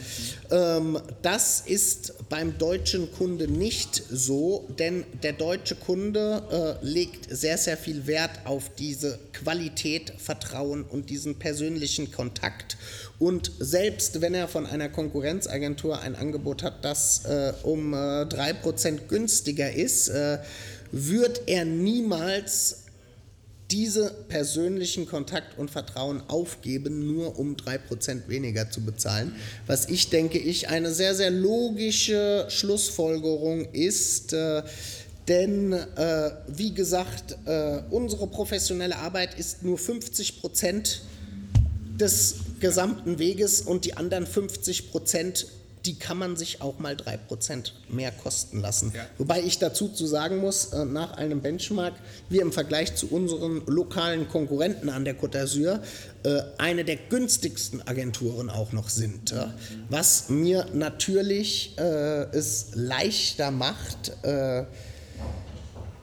[0.52, 7.58] Ähm, das ist beim deutschen Kunde nicht so, denn der deutsche Kunde äh, legt sehr,
[7.58, 12.76] sehr viel Wert auf diese Qualität, Vertrauen und diesen persönlichen Kontakt.
[13.18, 19.06] Und selbst wenn er von einer Konkurrenzagentur ein Angebot hat, das äh, um äh, 3%
[19.08, 20.38] günstiger ist, äh,
[20.90, 22.84] wird er niemals
[23.70, 29.34] diese persönlichen Kontakt und Vertrauen aufgeben, nur um 3% weniger zu bezahlen.
[29.66, 34.62] Was ich denke, ich eine sehr, sehr logische Schlussfolgerung ist, äh,
[35.28, 40.98] denn äh, wie gesagt, äh, unsere professionelle Arbeit ist nur 50%
[41.98, 45.48] des gesamten Weges und die anderen 50 Prozent,
[45.84, 48.90] die kann man sich auch mal 3 Prozent mehr kosten lassen.
[48.96, 49.04] Ja.
[49.18, 51.92] Wobei ich dazu zu sagen muss, äh, nach einem Benchmark,
[52.30, 55.80] wir im Vergleich zu unseren lokalen Konkurrenten an der Côte d'Azur
[56.22, 59.34] äh, eine der günstigsten Agenturen auch noch sind.
[59.90, 61.82] Was mir natürlich äh,
[62.32, 64.12] es leichter macht,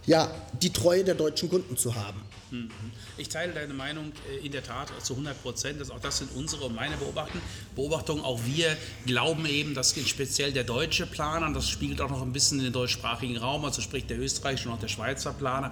[0.05, 2.21] ja, die Treue der deutschen Kunden zu haben.
[2.51, 2.69] Mhm.
[3.17, 5.91] Ich teile deine Meinung äh, in der Tat zu 100 Prozent.
[5.91, 8.23] Auch das sind unsere und meine Beobachtungen.
[8.23, 12.59] Auch wir glauben eben, dass speziell der deutsche Planer, das spiegelt auch noch ein bisschen
[12.59, 15.71] in den deutschsprachigen Raum, also sprich der österreichische und auch der Schweizer Planer,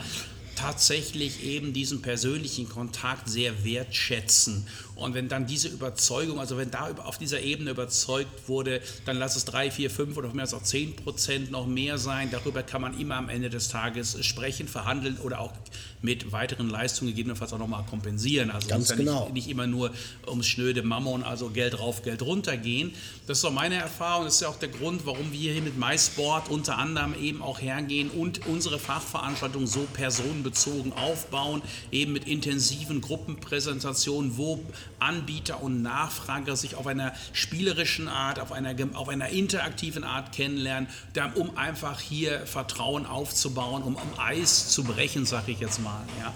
[0.55, 4.67] tatsächlich eben diesen persönlichen Kontakt sehr wertschätzen.
[4.99, 9.35] Und wenn dann diese Überzeugung, also wenn da auf dieser Ebene überzeugt wurde, dann lass
[9.35, 12.29] es drei, vier, fünf oder mehr als auch zehn Prozent noch mehr sein.
[12.31, 15.53] Darüber kann man immer am Ende des Tages sprechen, verhandeln oder auch
[16.01, 18.51] mit weiteren Leistungen gegebenenfalls auch nochmal kompensieren.
[18.51, 19.25] Also Ganz genau.
[19.25, 19.91] nicht, nicht, immer nur
[20.27, 22.93] ums schnöde Mammon, also Geld rauf, Geld runter gehen.
[23.27, 24.25] Das ist auch meine Erfahrung.
[24.25, 27.59] Das ist ja auch der Grund, warum wir hier mit MySport unter anderem eben auch
[27.59, 34.63] hergehen und unsere Fachveranstaltung so personenbezogen aufbauen, eben mit intensiven Gruppenpräsentationen, wo
[34.99, 40.89] Anbieter und Nachfrager sich auf einer spielerischen Art, auf einer, auf einer interaktiven Art kennenlernen,
[41.35, 46.03] um einfach hier Vertrauen aufzubauen, um, um Eis zu brechen, sage ich jetzt mal.
[46.19, 46.33] Ja.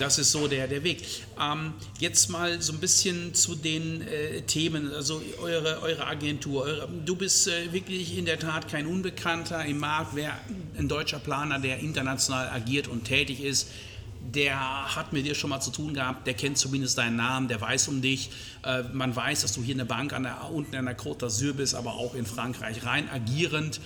[0.00, 1.02] Das ist so der, der Weg.
[1.38, 6.62] Ähm, jetzt mal so ein bisschen zu den äh, Themen, also eure, eure Agentur.
[6.62, 10.16] Eure, du bist äh, wirklich in der Tat kein Unbekannter im Markt.
[10.16, 10.32] Wer
[10.78, 13.68] ein deutscher Planer, der international agiert und tätig ist,
[14.20, 17.60] der hat mit dir schon mal zu tun gehabt, der kennt zumindest deinen Namen, der
[17.60, 18.30] weiß um dich.
[18.64, 21.24] Äh, man weiß, dass du hier in der Bank an der, unten an der Côte
[21.24, 23.80] d'Azur bist, aber auch in Frankreich rein agierend.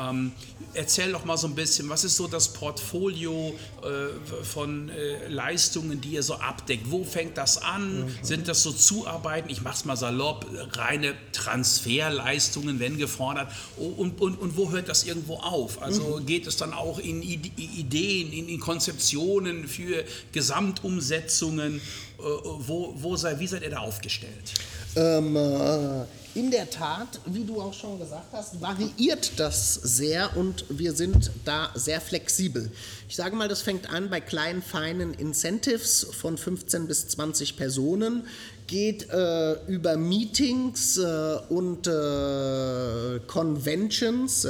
[0.00, 0.32] Ähm,
[0.74, 6.00] erzähl doch mal so ein bisschen, was ist so das Portfolio äh, von äh, Leistungen,
[6.00, 6.90] die ihr so abdeckt?
[6.90, 8.04] Wo fängt das an?
[8.04, 8.18] Mhm.
[8.22, 9.50] Sind das so Zuarbeiten?
[9.50, 13.52] Ich mach's mal salopp, reine Transferleistungen, wenn gefordert.
[13.76, 15.82] Und, und, und wo hört das irgendwo auf?
[15.82, 16.26] Also mhm.
[16.26, 21.80] geht es dann auch in Ideen, in, in Konzeptionen für Gesamtumsetzungen?
[22.18, 24.52] Äh, wo, wo sei, wie seid ihr da aufgestellt?
[24.96, 30.64] Ähm, äh in der Tat, wie du auch schon gesagt hast, variiert das sehr und
[30.68, 32.70] wir sind da sehr flexibel.
[33.08, 38.28] Ich sage mal, das fängt an bei kleinen, feinen Incentives von 15 bis 20 Personen,
[38.68, 44.46] geht äh, über Meetings äh, und äh, Conventions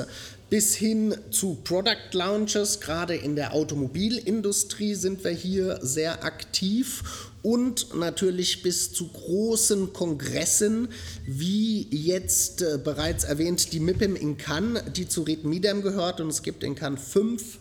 [0.51, 2.81] bis hin zu Product Launches.
[2.81, 10.89] Gerade in der Automobilindustrie sind wir hier sehr aktiv und natürlich bis zu großen Kongressen,
[11.27, 16.29] wie jetzt äh, bereits erwähnt die MIPIM in Cannes, die zu Reed Midem gehört und
[16.29, 17.59] es gibt in Cannes fünf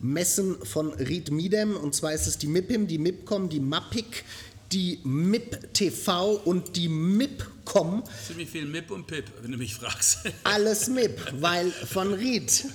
[0.00, 4.24] Messen von Reed Midem und zwar ist es die MIPIM, die MIPCOM, die MAPIC,
[4.72, 8.04] die MIP TV und die MIPCOM.
[8.26, 10.18] Ziemlich viel MIP und PIP, wenn du mich fragst.
[10.44, 12.64] Alles MIP, weil von Ried.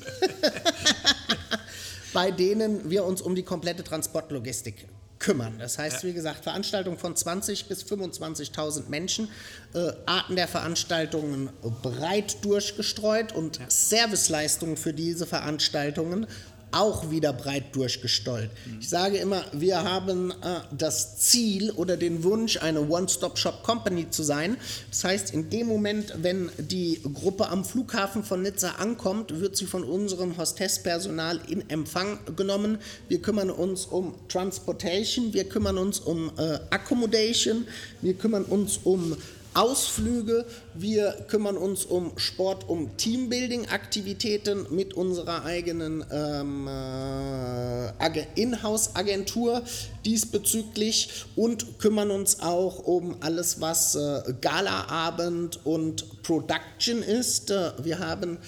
[2.13, 4.85] bei denen wir uns um die komplette Transportlogistik
[5.23, 5.57] kümmern.
[5.57, 9.29] Das heißt, wie gesagt, Veranstaltungen von 20 bis 25.000 Menschen,
[9.73, 11.49] äh, Arten der Veranstaltungen
[11.81, 16.27] breit durchgestreut und Serviceleistungen für diese Veranstaltungen
[16.73, 18.49] auch wieder breit durchgestollt.
[18.79, 24.57] Ich sage immer, wir haben äh, das Ziel oder den Wunsch, eine One-Stop-Shop-Company zu sein.
[24.89, 29.65] Das heißt, in dem Moment, wenn die Gruppe am Flughafen von Nizza ankommt, wird sie
[29.65, 32.79] von unserem Hostesspersonal in Empfang genommen.
[33.07, 37.67] Wir kümmern uns um Transportation, wir kümmern uns um äh, Accommodation,
[38.01, 39.15] wir kümmern uns um
[39.55, 40.45] Ausflüge.
[40.73, 49.63] Wir kümmern uns um Sport, um Teambuilding-Aktivitäten mit unserer eigenen ähm, äh, Inhouse-Agentur
[50.05, 57.51] diesbezüglich und kümmern uns auch um alles, was äh, Galaabend und Production ist.
[57.51, 58.39] Äh, wir haben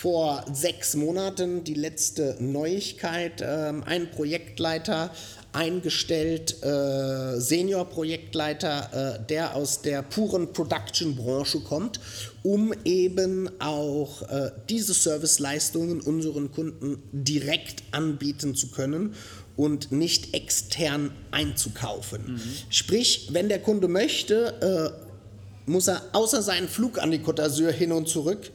[0.00, 5.10] vor sechs Monaten die letzte Neuigkeit, äh, ein Projektleiter
[5.52, 12.00] eingestellt, äh, Senior-Projektleiter, äh, der aus der puren Production-Branche kommt,
[12.42, 19.14] um eben auch äh, diese Serviceleistungen unseren Kunden direkt anbieten zu können
[19.56, 22.34] und nicht extern einzukaufen.
[22.34, 22.40] Mhm.
[22.70, 27.70] Sprich, wenn der Kunde möchte, äh, muss er außer seinen Flug an die Côte d'Azur
[27.70, 28.50] hin und zurück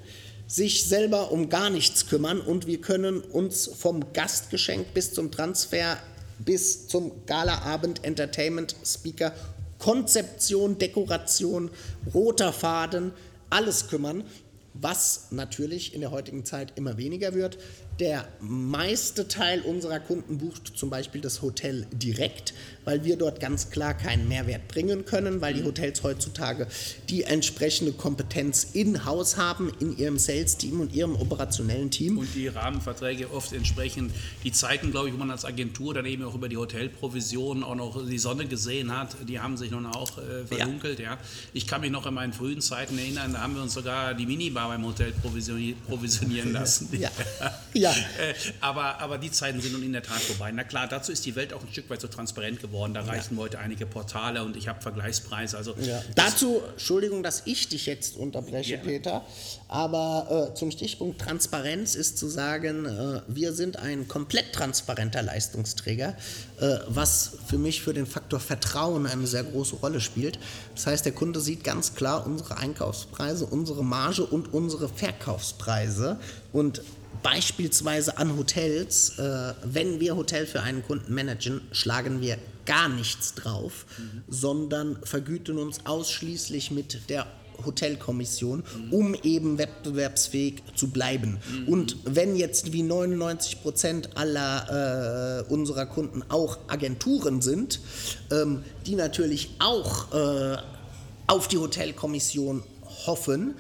[0.47, 5.97] sich selber um gar nichts kümmern und wir können uns vom Gastgeschenk bis zum Transfer
[6.39, 9.33] bis zum Galaabend Entertainment Speaker,
[9.79, 11.69] Konzeption, Dekoration,
[12.13, 13.11] roter Faden,
[13.49, 14.23] alles kümmern,
[14.73, 17.57] was natürlich in der heutigen Zeit immer weniger wird.
[17.99, 22.53] Der meiste Teil unserer Kunden bucht zum Beispiel das Hotel direkt,
[22.83, 26.67] weil wir dort ganz klar keinen Mehrwert bringen können, weil die Hotels heutzutage
[27.09, 32.17] die entsprechende Kompetenz in-house haben, in ihrem Sales-Team und ihrem operationellen Team.
[32.17, 34.11] Und die Rahmenverträge oft entsprechend,
[34.43, 37.75] die Zeiten, glaube ich, wo man als Agentur dann eben auch über die Hotelprovision auch
[37.75, 40.99] noch die Sonne gesehen hat, die haben sich nun auch äh, verdunkelt.
[40.99, 41.11] Ja.
[41.11, 41.17] ja.
[41.53, 44.25] Ich kann mich noch an meinen frühen Zeiten erinnern, da haben wir uns sogar die
[44.25, 46.89] Minibar beim Hotel provisionieren lassen.
[46.91, 47.09] ja.
[47.73, 47.84] ja.
[47.85, 48.23] Ja.
[48.23, 50.51] Äh, aber, aber die Zeiten sind nun in der Tat vorbei.
[50.51, 52.93] Na klar, dazu ist die Welt auch ein Stück weit so transparent geworden.
[52.93, 53.41] Da reichen ja.
[53.41, 55.57] heute einige Portale und ich habe Vergleichspreise.
[55.57, 56.01] Also ja.
[56.15, 58.77] Dazu, Entschuldigung, dass ich dich jetzt unterbreche.
[58.77, 59.25] Peter,
[59.67, 66.15] aber äh, zum Stichpunkt Transparenz ist zu sagen, äh, wir sind ein komplett transparenter Leistungsträger,
[66.59, 70.39] äh, was für mich für den Faktor Vertrauen eine sehr große Rolle spielt.
[70.75, 76.19] Das heißt, der Kunde sieht ganz klar unsere Einkaufspreise, unsere Marge und unsere Verkaufspreise
[76.53, 76.81] und
[77.23, 83.33] beispielsweise an Hotels, äh, wenn wir Hotel für einen Kunden managen, schlagen wir gar nichts
[83.35, 84.23] drauf, mhm.
[84.27, 87.27] sondern vergüten uns ausschließlich mit der
[87.63, 88.93] Hotelkommission, mhm.
[88.93, 91.37] um eben wettbewerbsfähig zu bleiben.
[91.49, 91.67] Mhm.
[91.67, 97.79] Und wenn jetzt wie 99 Prozent aller äh, unserer Kunden auch Agenturen sind,
[98.31, 100.57] ähm, die natürlich auch äh,
[101.27, 102.63] auf die Hotelkommission
[103.05, 103.55] hoffen,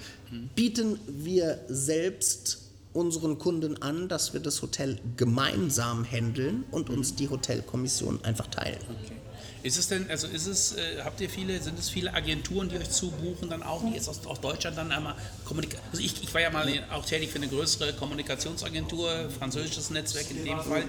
[0.55, 2.64] bieten wir selbst
[2.95, 8.79] unseren Kunden an, dass wir das Hotel gemeinsam handeln und uns die Hotelkommission einfach teilen.
[9.03, 9.15] Okay.
[9.63, 12.77] Ist es denn, also ist es, äh, habt ihr viele, sind es viele Agenturen, die
[12.77, 16.33] euch zubuchen, dann auch, die jetzt aus, aus Deutschland dann einmal Kommunikation, also ich, ich
[16.33, 20.83] war ja mal auch tätig für eine größere Kommunikationsagentur, französisches Netzwerk in dem Fall,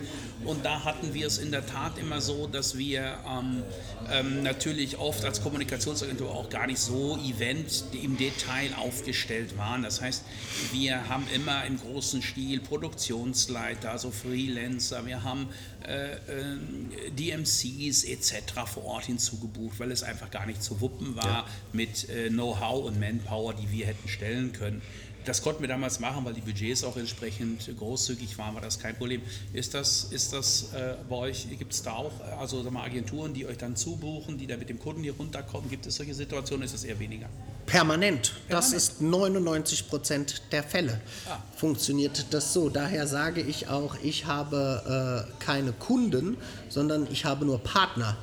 [0.44, 3.62] und da hatten wir es in der Tat immer so, dass wir ähm,
[4.10, 9.82] ähm, natürlich oft als Kommunikationsagentur auch gar nicht so Event im Detail aufgestellt waren.
[9.82, 10.24] Das heißt,
[10.72, 15.48] wir haben immer im großen Stil Produktionsleiter, also Freelancer, wir haben
[15.86, 18.64] äh, äh, DMCs etc.
[18.66, 21.46] vor Ort hinzugebucht, weil es einfach gar nicht zu wuppen war ja.
[21.72, 24.82] mit äh, Know-how und Manpower, die wir hätten stellen können.
[25.26, 28.96] Das konnten wir damals machen, weil die Budgets auch entsprechend großzügig waren, war das kein
[28.96, 29.22] Problem.
[29.52, 33.44] Ist das, ist das äh, bei euch, gibt es da auch also mal, Agenturen, die
[33.44, 35.68] euch dann zubuchen, die da mit dem Kunden hier runterkommen?
[35.68, 36.64] Gibt es solche Situationen?
[36.64, 37.28] Ist das eher weniger?
[37.66, 38.34] Permanent.
[38.48, 41.00] Das ist 99 Prozent der Fälle.
[41.28, 41.38] Ah.
[41.56, 42.68] Funktioniert das so.
[42.68, 46.36] Daher sage ich auch, ich habe äh, keine Kunden,
[46.68, 48.16] sondern ich habe nur Partner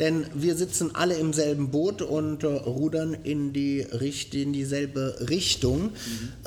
[0.00, 3.86] denn wir sitzen alle im selben Boot und äh, rudern in, die,
[4.32, 5.92] in dieselbe Richtung, mhm.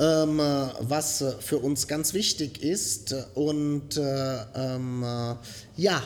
[0.00, 0.38] ähm,
[0.80, 3.14] was äh, für uns ganz wichtig ist.
[3.34, 5.36] Und äh, ähm, äh,
[5.76, 6.02] ja,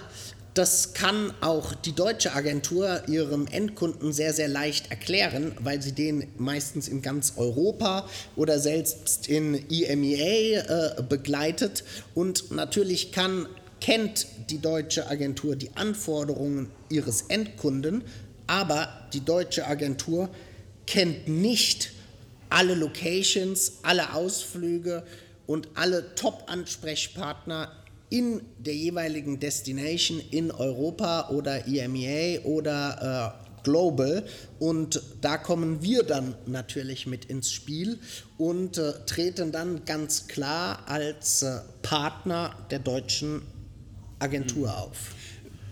[0.58, 6.26] das kann auch die deutsche Agentur ihrem Endkunden sehr, sehr leicht erklären, weil sie den
[6.36, 11.84] meistens in ganz Europa oder selbst in EMEA äh, begleitet.
[12.12, 13.46] Und natürlich kann,
[13.80, 18.02] kennt die deutsche Agentur die Anforderungen ihres Endkunden,
[18.46, 20.30] aber die deutsche Agentur
[20.86, 21.92] kennt nicht
[22.48, 25.04] alle Locations, alle Ausflüge
[25.46, 27.72] und alle Top-Ansprechpartner
[28.10, 34.24] in der jeweiligen Destination in Europa oder EMEA oder äh, Global.
[34.58, 37.98] Und da kommen wir dann natürlich mit ins Spiel
[38.38, 43.42] und äh, treten dann ganz klar als äh, Partner der deutschen
[44.18, 44.74] Agentur mhm.
[44.74, 44.96] auf.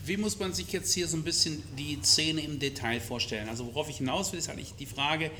[0.04, 3.48] Wie muss man sich jetzt hier so ein bisschen die Szene im Detail vorstellen?
[3.48, 5.30] Also worauf ich hinaus will, ist eigentlich die Frage,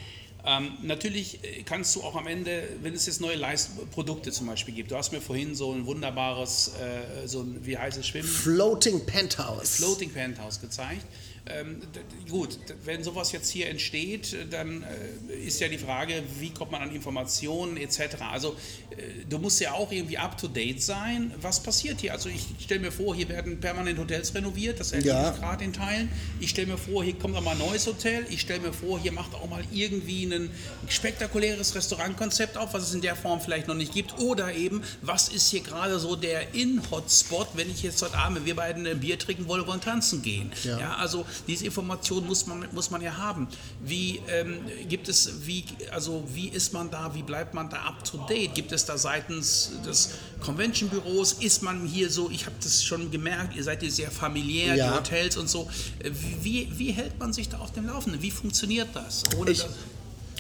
[0.47, 4.47] ähm, natürlich äh, kannst du auch am Ende, wenn es jetzt neue Leist Produkte zum
[4.47, 8.07] Beispiel gibt, du hast mir vorhin so ein wunderbares, äh, so ein, wie heißt es,
[8.07, 8.29] Schwimmen?
[8.29, 9.77] Floating Penthouse.
[9.77, 11.05] Floating Penthouse gezeigt.
[11.49, 11.81] Ähm,
[12.29, 16.83] gut, wenn sowas jetzt hier entsteht, dann äh, ist ja die Frage, wie kommt man
[16.83, 18.17] an Informationen etc.
[18.33, 18.57] Also
[18.91, 21.33] äh, du musst ja auch irgendwie up-to-date sein.
[21.41, 22.13] Was passiert hier?
[22.13, 25.31] Also ich stelle mir vor, hier werden permanent Hotels renoviert, das erlebe ja.
[25.31, 26.11] ich gerade in Teilen.
[26.41, 28.27] Ich stelle mir vor, hier kommt auch mal ein neues Hotel.
[28.29, 30.51] Ich stelle mir vor, hier macht auch mal irgendwie ein
[30.89, 34.19] spektakuläres Restaurantkonzept auf, was es in der Form vielleicht noch nicht gibt.
[34.19, 38.57] Oder eben, was ist hier gerade so der In-Hotspot, wenn ich jetzt heute Abend, wir
[38.57, 40.51] beiden ein Bier trinken wollen, wollen tanzen gehen.
[40.65, 40.79] Ja.
[40.81, 43.49] ja also diese Information muss man, muss man ja haben.
[43.85, 48.05] Wie ähm, gibt es, wie, also wie ist man da, wie bleibt man da up
[48.05, 48.55] to date?
[48.55, 53.11] Gibt es da seitens des Convention Büros, ist man hier so, ich habe das schon
[53.11, 54.91] gemerkt, ihr seid hier sehr familiär, ja.
[54.91, 55.69] die Hotels und so.
[55.99, 56.11] Äh,
[56.43, 58.23] wie, wie hält man sich da auf dem Laufenden?
[58.23, 59.25] Wie funktioniert das?
[59.47, 59.67] Ich,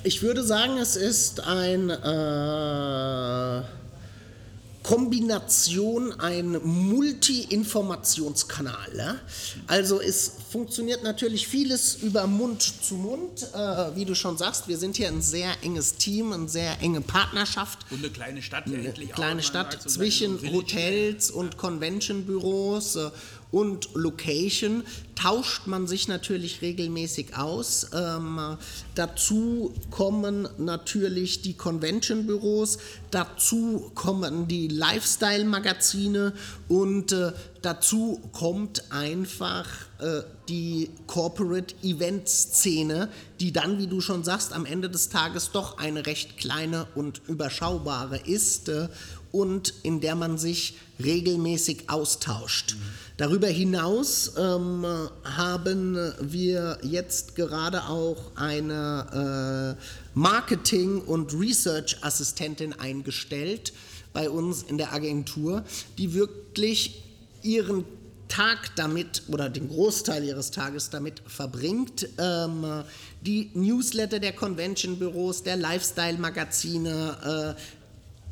[0.04, 3.62] ich, würde sagen, es ist ein äh
[4.87, 8.96] Kombination ein Multi-Informationskanal.
[8.96, 9.16] Ja?
[9.66, 14.68] Also es funktioniert natürlich vieles über Mund zu Mund, äh, wie du schon sagst.
[14.68, 17.81] Wir sind hier ein sehr enges Team, eine sehr enge Partnerschaft.
[17.90, 22.94] Und eine kleine Stadt endlich Kleine auch, Stadt zwischen Hotels und Convention-Büros.
[22.94, 23.11] Äh,
[23.50, 24.82] und Location
[25.14, 27.88] tauscht man sich natürlich regelmäßig aus.
[27.94, 28.59] Ähm,
[28.94, 32.78] dazu kommen natürlich die Convention-Büros,
[33.11, 36.35] dazu kommen die Lifestyle-Magazine
[36.68, 37.32] und äh,
[37.62, 39.66] dazu kommt einfach
[39.98, 43.09] äh, die Corporate Event-Szene,
[43.40, 47.22] die dann, wie du schon sagst, am Ende des Tages doch eine recht kleine und
[47.26, 48.88] überschaubare ist äh,
[49.37, 52.75] und in der man sich regelmäßig austauscht.
[53.18, 54.87] Darüber hinaus ähm,
[55.25, 59.83] haben wir jetzt gerade auch eine äh,
[60.14, 63.75] Marketing- und Research-Assistentin eingestellt
[64.14, 65.64] bei uns in der Agentur,
[65.99, 67.03] die wirklich
[67.42, 67.85] ihren
[68.29, 72.85] Tag damit oder den Großteil ihres Tages damit verbringt, ähm,
[73.20, 77.61] die Newsletter der Convention-Büros, der Lifestyle-Magazine, äh,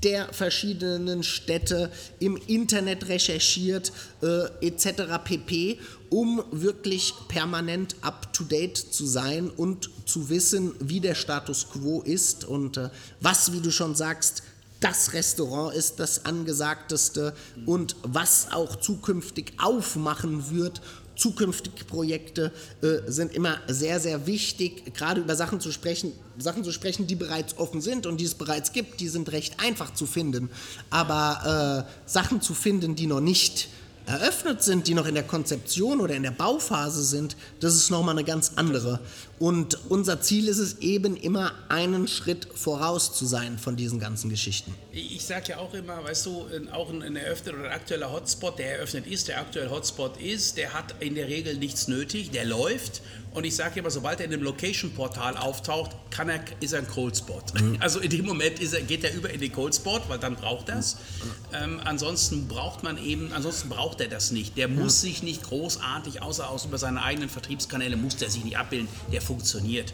[0.05, 1.91] der verschiedenen Städte
[2.21, 5.03] im Internet recherchiert äh, etc.
[5.25, 5.79] pp,
[6.11, 12.77] um wirklich permanent up-to-date zu sein und zu wissen, wie der Status quo ist und
[12.77, 12.91] äh,
[13.21, 14.43] was, wie du schon sagst,
[14.81, 20.83] das Restaurant ist das angesagteste und was auch zukünftig aufmachen wird
[21.17, 26.73] zukünftige Projekte äh, sind immer sehr, sehr wichtig, gerade über Sachen zu sprechen, Sachen zu
[26.73, 30.07] sprechen, die bereits offen sind und die es bereits gibt, die sind recht einfach zu
[30.07, 30.51] finden.
[30.91, 33.69] Aber äh, Sachen zu finden, die noch nicht
[34.07, 38.15] eröffnet sind, die noch in der Konzeption oder in der Bauphase sind, das ist nochmal
[38.15, 39.01] eine ganz andere.
[39.39, 44.31] Und unser Ziel ist es eben immer, einen Schritt voraus zu sein von diesen ganzen
[44.31, 44.75] Geschichten.
[44.93, 48.79] Ich sage ja auch immer, weißt du, auch ein eröffneter oder ein aktueller Hotspot, der
[48.79, 53.03] eröffnet ist, der aktuell Hotspot ist, der hat in der Regel nichts nötig, der läuft
[53.35, 56.89] und ich sage immer, sobald er in einem Location-Portal auftaucht, kann er, ist er ein
[56.89, 57.43] Cold Spot.
[57.61, 57.79] Mhm.
[57.85, 60.69] Also in dem Moment er, geht er über in den Cold Spot, weil dann braucht
[60.69, 60.95] er es.
[60.95, 61.31] Mhm.
[61.53, 64.57] Ähm, ansonsten braucht man eben, ansonsten braucht er das nicht.
[64.57, 68.57] Der muss sich nicht großartig, außer aus über seine eigenen Vertriebskanäle, muss der sich nicht
[68.57, 68.89] abbilden.
[69.13, 69.93] Der funktioniert.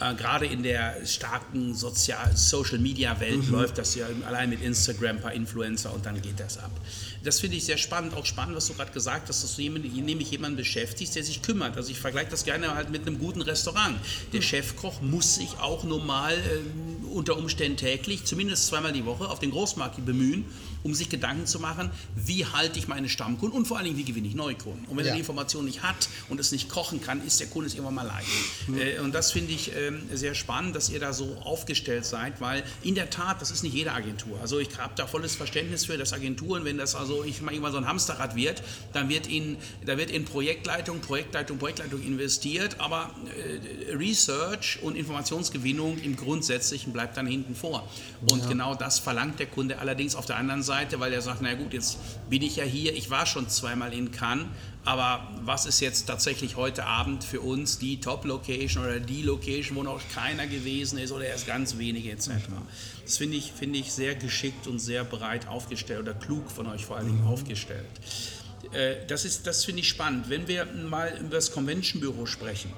[0.00, 3.52] Äh, Gerade in der starken Social-Media-Welt mhm.
[3.52, 6.72] läuft das ja allein mit Instagram, ein paar Influencer und dann geht das ab
[7.24, 10.30] das finde ich sehr spannend, auch spannend, was du gerade gesagt hast, dass du nämlich
[10.30, 11.76] jemanden beschäftigst, der sich kümmert.
[11.76, 13.96] Also ich vergleiche das gerne halt mit einem guten Restaurant.
[14.32, 14.46] Der hm.
[14.46, 19.50] Chefkoch muss sich auch normal äh, unter Umständen täglich, zumindest zweimal die Woche, auf den
[19.50, 20.44] Großmarkt bemühen,
[20.82, 24.04] um sich Gedanken zu machen, wie halte ich meine Stammkunden und vor allen Dingen, wie
[24.04, 24.84] gewinne ich Neukunden.
[24.84, 25.12] Und wenn ja.
[25.12, 27.94] er die Information nicht hat und es nicht kochen kann, ist der Kunde es irgendwann
[27.94, 28.24] mal leid.
[28.66, 28.78] Mhm.
[28.78, 32.64] Äh, und das finde ich, äh, sehr spannend, dass ihr da so aufgestellt seid, weil
[32.82, 34.38] in der Tat, das ist nicht jede Agentur.
[34.40, 37.72] Also ich habe da volles Verständnis für, dass Agenturen, wenn das also ich mal irgendwann
[37.72, 38.62] so ein Hamsterrad wird,
[38.92, 45.98] dann wird in, da wird in Projektleitung, Projektleitung, Projektleitung investiert, aber äh, Research und Informationsgewinnung
[45.98, 47.88] im Grundsätzlichen bleibt dann hinten vor.
[48.26, 48.48] Und ja.
[48.48, 51.72] genau das verlangt der Kunde allerdings auf der anderen Seite, weil er sagt, na gut,
[51.72, 51.98] jetzt
[52.28, 54.46] bin ich ja hier, ich war schon zweimal in Cannes,
[54.84, 59.82] aber was ist jetzt tatsächlich heute Abend für uns die Top-Location oder die Location, wo
[59.82, 62.30] noch keiner gewesen ist oder erst ganz wenige etc.
[63.04, 66.84] Das finde ich, find ich sehr geschickt und sehr breit aufgestellt oder klug von euch
[66.84, 67.28] vor allen Dingen mhm.
[67.28, 67.86] aufgestellt.
[68.72, 70.28] Äh, das, das finde ich spannend.
[70.28, 72.72] Wenn wir mal über das Convention Büro sprechen,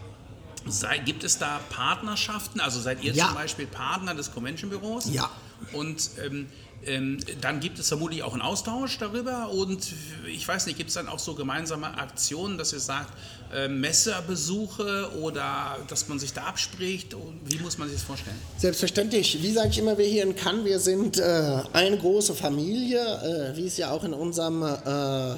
[0.67, 2.61] sei, gibt es da Partnerschaften?
[2.61, 3.27] Also seid ihr ja.
[3.27, 5.09] zum Beispiel Partner des Convention Büros?
[5.11, 5.31] Ja.
[5.73, 6.47] Und ähm,
[6.85, 9.93] ähm, dann gibt es vermutlich auch einen Austausch darüber und
[10.27, 13.13] ich weiß nicht, gibt es dann auch so gemeinsame Aktionen, dass ihr sagt,
[13.53, 17.17] äh, Messerbesuche oder dass man sich da abspricht?
[17.45, 18.37] Wie muss man sich das vorstellen?
[18.59, 19.43] Selbstverständlich.
[19.43, 23.57] Wie sage ich immer, wir hier in Cannes, wir sind äh, eine große Familie, äh,
[23.57, 25.37] wie es ja auch in unserem äh,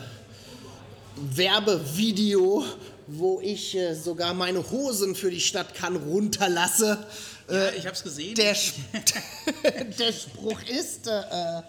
[1.35, 2.65] Werbevideo,
[3.07, 6.99] wo ich äh, sogar meine Hosen für die Stadt Cannes runterlasse.
[7.51, 8.35] Ja, ich habe es gesehen.
[8.35, 8.55] Der,
[9.99, 11.63] der Spruch ist, äh,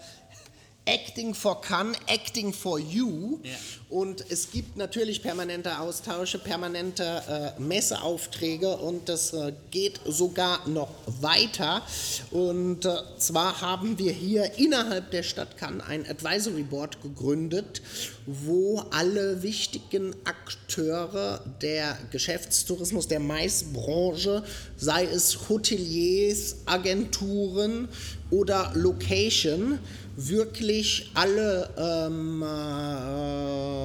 [0.86, 3.40] Acting for Can, Acting for You.
[3.42, 3.50] Ja.
[3.90, 10.90] Und es gibt natürlich permanente Austausche, permanente äh, Messeaufträge und das äh, geht sogar noch
[11.20, 11.82] weiter.
[12.30, 17.82] Und äh, zwar haben wir hier innerhalb der Stadt Cannes ein Advisory Board gegründet,
[18.26, 24.44] wo alle wichtigen Akteure der Geschäftstourismus, der Maisbranche,
[24.76, 27.88] sei es Hoteliers, Agenturen
[28.30, 29.80] oder Location,
[30.16, 33.79] wirklich alle ähm, äh,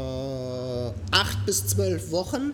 [1.12, 2.54] acht bis zwölf Wochen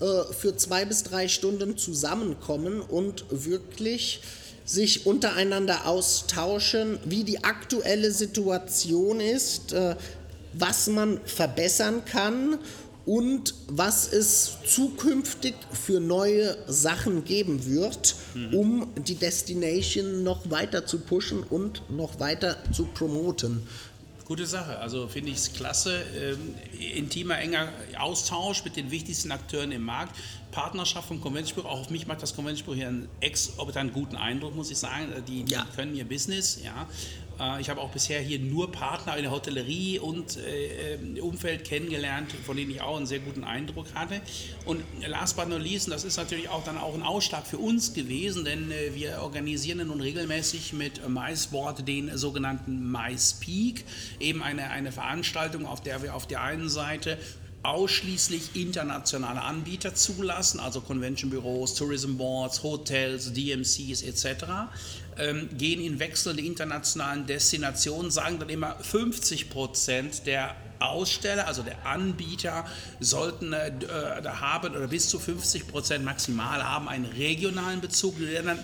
[0.00, 4.20] äh, für zwei bis drei Stunden zusammenkommen und wirklich
[4.64, 9.96] sich untereinander austauschen, wie die aktuelle Situation ist, äh,
[10.52, 12.58] was man verbessern kann
[13.06, 18.54] und was es zukünftig für neue Sachen geben wird, mhm.
[18.54, 23.62] um die Destination noch weiter zu pushen und noch weiter zu promoten.
[24.28, 26.04] Gute Sache, also finde ich es klasse.
[26.14, 26.54] Ähm,
[26.94, 30.14] intimer, enger Austausch mit den wichtigsten Akteuren im Markt.
[30.50, 34.70] Partnerschaft vom Convention Auch auf mich macht das Convention hier einen exorbitant guten Eindruck, muss
[34.70, 35.06] ich sagen.
[35.26, 35.66] Die, die ja.
[35.74, 36.86] können ihr Business, ja.
[37.38, 41.64] Äh, ich habe auch bisher hier nur Partner in der Hotellerie und äh, äh, Umfeld
[41.64, 44.20] kennengelernt, von denen ich auch einen sehr guten Eindruck hatte.
[44.64, 47.58] Und last but not least, und das ist natürlich auch dann auch ein Ausschlag für
[47.58, 53.84] uns gewesen, denn äh, wir organisieren nun regelmäßig mit MySport den sogenannten MySpeak,
[54.20, 57.18] eben eine, eine Veranstaltung, auf der wir auf der einen Seite
[57.62, 64.44] ausschließlich internationale Anbieter zulassen, also Convention-Büros, Tourism Boards, Hotels, DMCs etc.,
[65.18, 71.84] ähm, gehen in wechselnde internationalen Destinationen, sagen dann immer 50 Prozent der Aussteller, also der
[71.86, 72.64] Anbieter,
[73.00, 73.72] sollten äh,
[74.24, 78.14] haben oder bis zu 50 Prozent maximal haben einen regionalen Bezug.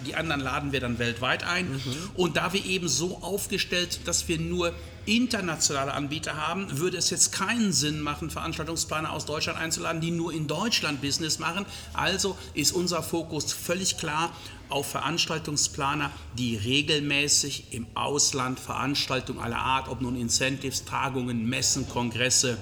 [0.06, 1.72] Die anderen laden wir dann weltweit ein.
[1.72, 1.80] Mhm.
[2.14, 4.72] Und da wir eben so aufgestellt, dass wir nur
[5.06, 10.32] internationale Anbieter haben, würde es jetzt keinen Sinn machen, Veranstaltungsplaner aus Deutschland einzuladen, die nur
[10.32, 11.66] in Deutschland Business machen.
[11.92, 14.32] Also ist unser Fokus völlig klar
[14.68, 22.56] auf Veranstaltungsplaner, die regelmäßig im Ausland Veranstaltungen aller Art, ob nun Incentives, Tagungen, Messen, Kongresse,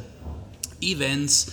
[0.81, 1.53] Events,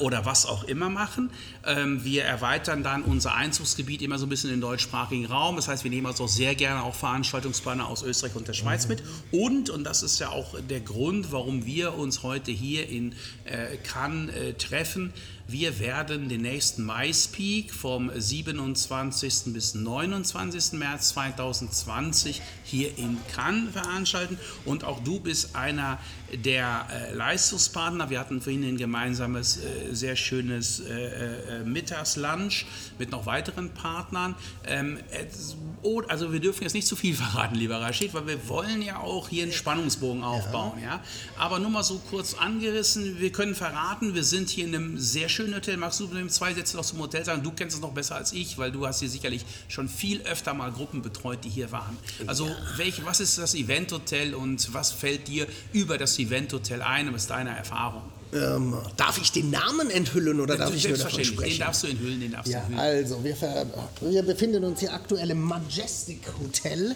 [0.00, 1.30] oder was auch immer machen.
[1.64, 5.56] Ähm, wir erweitern dann unser Einzugsgebiet immer so ein bisschen in den deutschsprachigen Raum.
[5.56, 8.88] Das heißt, wir nehmen also auch sehr gerne auch Veranstaltungsplaner aus Österreich und der Schweiz
[8.88, 9.02] mit.
[9.32, 13.14] Und, und das ist ja auch der Grund, warum wir uns heute hier in
[13.44, 15.12] äh, Cannes äh, treffen,
[15.48, 19.52] wir werden den nächsten MySpeak vom 27.
[19.52, 20.72] bis 29.
[20.72, 24.38] März 2020 hier in Cannes veranstalten.
[24.64, 25.98] Und auch du bist einer
[26.32, 28.10] der äh, Leistungspartner.
[28.10, 32.66] Wir hatten vorhin ein gemeinsames, äh, sehr schönes äh, äh Mittagslunch
[32.98, 34.34] mit noch weiteren Partnern.
[34.66, 34.98] Ähm,
[35.86, 38.98] oh, also wir dürfen jetzt nicht zu viel verraten, lieber Rashid, weil wir wollen ja
[38.98, 40.78] auch hier einen Spannungsbogen aufbauen.
[40.78, 40.96] Ja.
[40.96, 41.00] ja?
[41.38, 45.28] Aber nur mal so kurz angerissen, wir können verraten, wir sind hier in einem sehr
[45.28, 45.76] schönen Hotel.
[45.76, 47.42] Magst du mit zwei Sätze noch zum Hotel sagen?
[47.42, 50.54] Du kennst es noch besser als ich, weil du hast hier sicherlich schon viel öfter
[50.54, 51.96] mal Gruppen betreut, die hier waren.
[52.26, 52.56] Also ja.
[52.76, 57.12] welch, was ist das Eventhotel und was fällt dir über das Eventhotel ein?
[57.12, 58.02] Was ist deine Erfahrung?
[58.36, 61.50] Ähm, darf ich den Namen enthüllen oder darf ich nur davon sprechen?
[61.50, 62.80] Den darfst du enthüllen, den darfst ja, du enthüllen.
[62.80, 63.36] Also, wir,
[64.00, 66.94] wir, befinden uns hier aktuell im Majestic Hotel,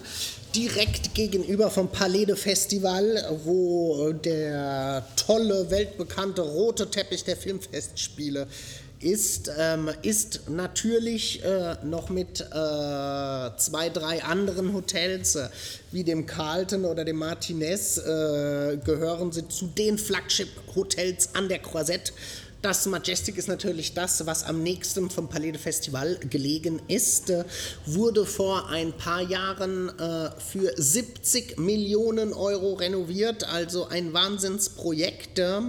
[0.55, 8.47] direkt gegenüber vom Palais de Festival, wo der tolle, weltbekannte rote Teppich der Filmfestspiele
[9.01, 12.45] ist, ähm, ist natürlich äh, noch mit äh,
[13.57, 15.49] zwei, drei anderen Hotels äh,
[15.91, 22.13] wie dem Carlton oder dem Martinez äh, gehören sie zu den Flagship-Hotels an der Croisette
[22.63, 27.31] das Majestic ist natürlich das, was am nächsten vom Palais de Festival gelegen ist.
[27.31, 27.45] Äh,
[27.87, 35.39] wurde vor ein paar Jahren äh, für 70 Millionen Euro renoviert, also ein Wahnsinnsprojekt.
[35.39, 35.61] Äh,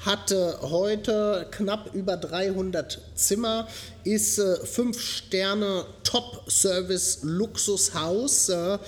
[0.00, 3.68] hatte heute knapp über 300 Zimmer,
[4.04, 8.78] ist äh, 5 Sterne Top-Service Luxushaus äh,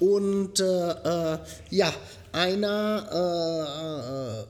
[0.00, 1.38] und äh,
[1.70, 1.94] ja,
[2.32, 4.46] einer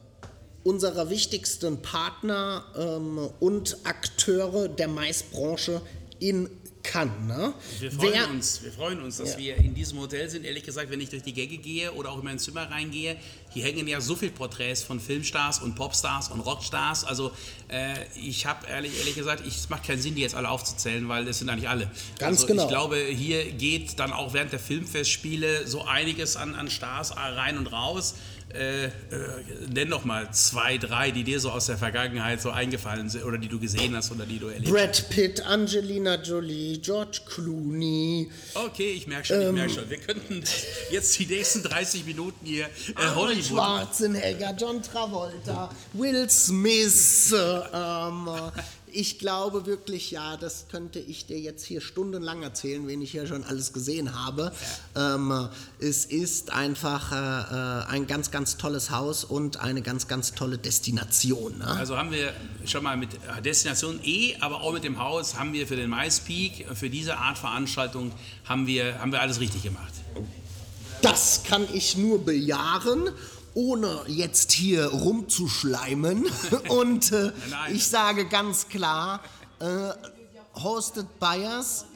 [0.65, 5.81] unserer wichtigsten Partner ähm, und Akteure der Maisbranche
[6.19, 6.49] in
[6.85, 7.27] Cannes.
[7.27, 7.55] Ne?
[7.81, 9.39] Wir freuen Wer, uns, wir freuen uns, dass ja.
[9.39, 10.45] wir in diesem Hotel sind.
[10.45, 13.17] Ehrlich gesagt, wenn ich durch die Gänge gehe oder auch in mein Zimmer reingehe,
[13.51, 17.05] hier hängen ja so viele Porträts von Filmstars und Popstars und Rockstars.
[17.05, 17.33] Also
[17.69, 21.27] äh, ich habe ehrlich, ehrlich gesagt, es macht keinen Sinn, die jetzt alle aufzuzählen, weil
[21.27, 21.91] es sind eigentlich alle.
[22.19, 22.63] Ganz also, genau.
[22.65, 27.59] Ich glaube, hier geht dann auch während der Filmfestspiele so einiges an, an Stars rein
[27.59, 28.15] und raus.
[28.55, 28.91] Äh, äh,
[29.69, 33.37] nenn doch mal zwei, drei, die dir so aus der Vergangenheit so eingefallen sind oder
[33.37, 35.09] die du gesehen hast oder die du erlebt Brad hast.
[35.09, 38.31] Brad Pitt, Angelina Jolie, George Clooney.
[38.55, 39.91] Okay, ich merke schon, ich ähm, merke schon.
[39.91, 40.45] Wir könnten
[40.93, 43.45] jetzt die nächsten 30 Minuten hier äh, Hollywood.
[43.45, 48.29] Schwarzenegger, John Travolta, Will Smith, ähm,
[48.95, 53.27] ich glaube wirklich, ja, das könnte ich dir jetzt hier stundenlang erzählen, wen ich hier
[53.27, 54.53] schon alles gesehen habe.
[54.95, 55.15] Ja.
[55.17, 55.49] Ähm,
[55.81, 61.59] es ist einfach äh, ein ganz, ganz tolles Haus und eine ganz, ganz tolle Destination.
[61.59, 61.67] Ne?
[61.67, 62.33] Also haben wir
[62.67, 63.11] schon mal mit
[63.45, 67.19] Destination E, aber auch mit dem Haus, haben wir für den Mais Peak, für diese
[67.19, 68.13] Art Veranstaltung,
[68.45, 69.93] haben wir, haben wir alles richtig gemacht.
[71.03, 73.11] Das kann ich nur bejahen
[73.55, 76.27] ohne jetzt hier rumzuschleimen.
[76.69, 77.33] Und äh,
[77.71, 79.21] ich sage ganz klar,
[79.61, 79.91] äh,
[80.55, 81.87] Hosted Buyers,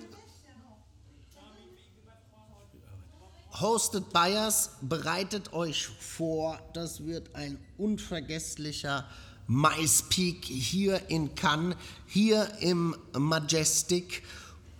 [3.60, 9.06] Hosted Buyers, bereitet euch vor, das wird ein unvergesslicher
[9.48, 14.22] Maispeak hier in Cannes, hier im Majestic.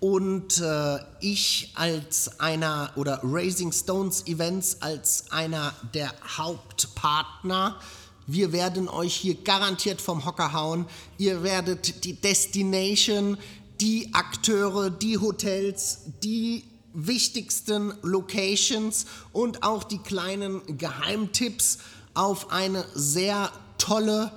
[0.01, 7.81] Und äh, ich als einer oder Raising Stones Events als einer der Hauptpartner,
[8.27, 10.87] wir werden euch hier garantiert vom Hocker hauen.
[11.17, 13.39] Ihr werdet die Destination,
[13.81, 21.79] die Akteure, die Hotels, die wichtigsten Locations und auch die kleinen Geheimtipps
[22.15, 24.31] auf eine sehr tolle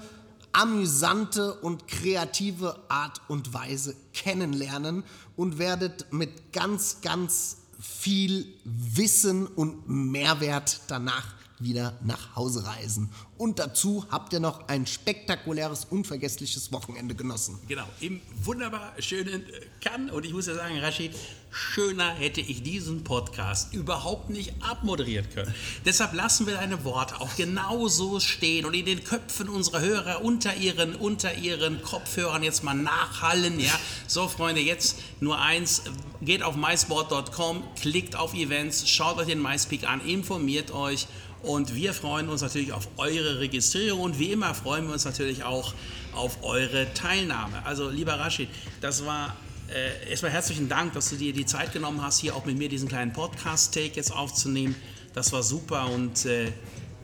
[0.54, 5.04] amüsante und kreative Art und Weise kennenlernen
[5.36, 11.26] und werdet mit ganz, ganz viel Wissen und Mehrwert danach
[11.64, 13.10] wieder nach Hause reisen.
[13.38, 17.58] Und dazu habt ihr noch ein spektakuläres, unvergessliches Wochenende genossen.
[17.68, 20.12] Genau, im wunderbar schönen äh, Cannes.
[20.12, 21.16] Und ich muss ja sagen, Rashid,
[21.50, 25.54] schöner hätte ich diesen Podcast überhaupt nicht abmoderiert können.
[25.86, 30.56] Deshalb lassen wir deine Worte auch genauso stehen und in den Köpfen unserer Hörer unter
[30.56, 33.60] ihren, unter ihren Kopfhörern jetzt mal nachhallen.
[33.60, 33.74] Ja?
[34.08, 35.82] So, Freunde, jetzt nur eins.
[36.22, 41.08] Geht auf mysport.com, klickt auf Events, schaut euch den MySpeak an, informiert euch
[41.44, 45.44] und wir freuen uns natürlich auf eure Registrierung und wie immer freuen wir uns natürlich
[45.44, 45.74] auch
[46.14, 47.66] auf eure Teilnahme.
[47.66, 48.50] Also lieber Rashid,
[48.82, 49.36] das war
[49.74, 52.70] äh, erstmal herzlichen Dank, dass du dir die Zeit genommen hast, hier auch mit mir
[52.70, 54.76] diesen kleinen Podcast-Take jetzt aufzunehmen.
[55.14, 56.52] Das war super und äh,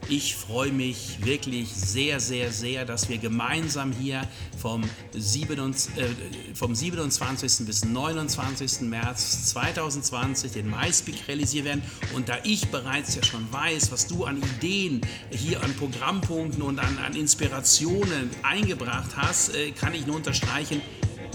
[0.09, 4.27] ich freue mich wirklich sehr, sehr, sehr, dass wir gemeinsam hier
[4.57, 4.83] vom,
[5.13, 6.07] 27, äh,
[6.53, 7.65] vom 27.
[7.65, 8.81] bis 29.
[8.81, 11.81] März 2020 den MySpeak realisieren werden.
[12.15, 16.79] Und da ich bereits ja schon weiß, was du an Ideen hier an Programmpunkten und
[16.79, 20.81] an, an Inspirationen eingebracht hast, äh, kann ich nur unterstreichen,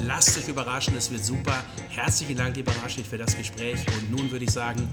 [0.05, 1.63] Lasst euch überraschen, es wird super.
[1.91, 3.79] Herzlichen Dank, lieber Rashid, für das Gespräch.
[3.87, 4.93] Und nun würde ich sagen,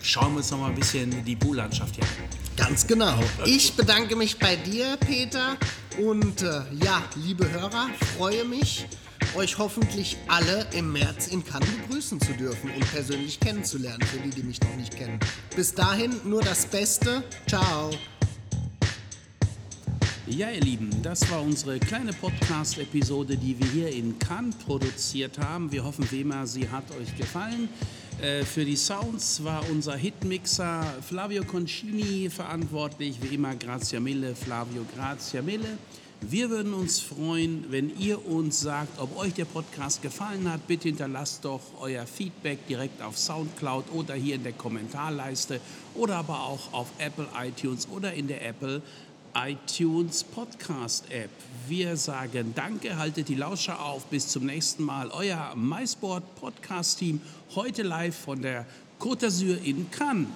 [0.00, 2.45] schauen wir uns noch mal ein bisschen die Poollandschaft hier an.
[2.56, 3.18] Ganz genau.
[3.44, 5.56] Ich bedanke mich bei dir, Peter.
[5.98, 8.86] Und äh, ja, liebe Hörer, freue mich,
[9.34, 14.30] euch hoffentlich alle im März in Cannes begrüßen zu dürfen und persönlich kennenzulernen, für die,
[14.30, 15.20] die mich noch nicht kennen.
[15.54, 17.22] Bis dahin nur das Beste.
[17.46, 17.90] Ciao.
[20.26, 25.70] Ja, ihr Lieben, das war unsere kleine Podcast-Episode, die wir hier in Cannes produziert haben.
[25.70, 27.68] Wir hoffen wie immer, sie hat euch gefallen.
[28.20, 34.86] Äh, für die Sounds war unser Hitmixer Flavio Concini verantwortlich, wie immer Grazia Mille, Flavio
[34.94, 35.76] Grazia Mille.
[36.22, 40.66] Wir würden uns freuen, wenn ihr uns sagt, ob euch der Podcast gefallen hat.
[40.66, 45.60] Bitte hinterlasst doch euer Feedback direkt auf Soundcloud oder hier in der Kommentarleiste
[45.94, 48.80] oder aber auch auf Apple iTunes oder in der Apple
[49.36, 51.28] iTunes Podcast App.
[51.68, 54.06] Wir sagen Danke, haltet die Lauscher auf.
[54.06, 55.10] Bis zum nächsten Mal.
[55.10, 57.20] Euer MySport Podcast Team
[57.54, 58.66] heute live von der
[58.98, 60.26] Côte d'Azur in Cannes.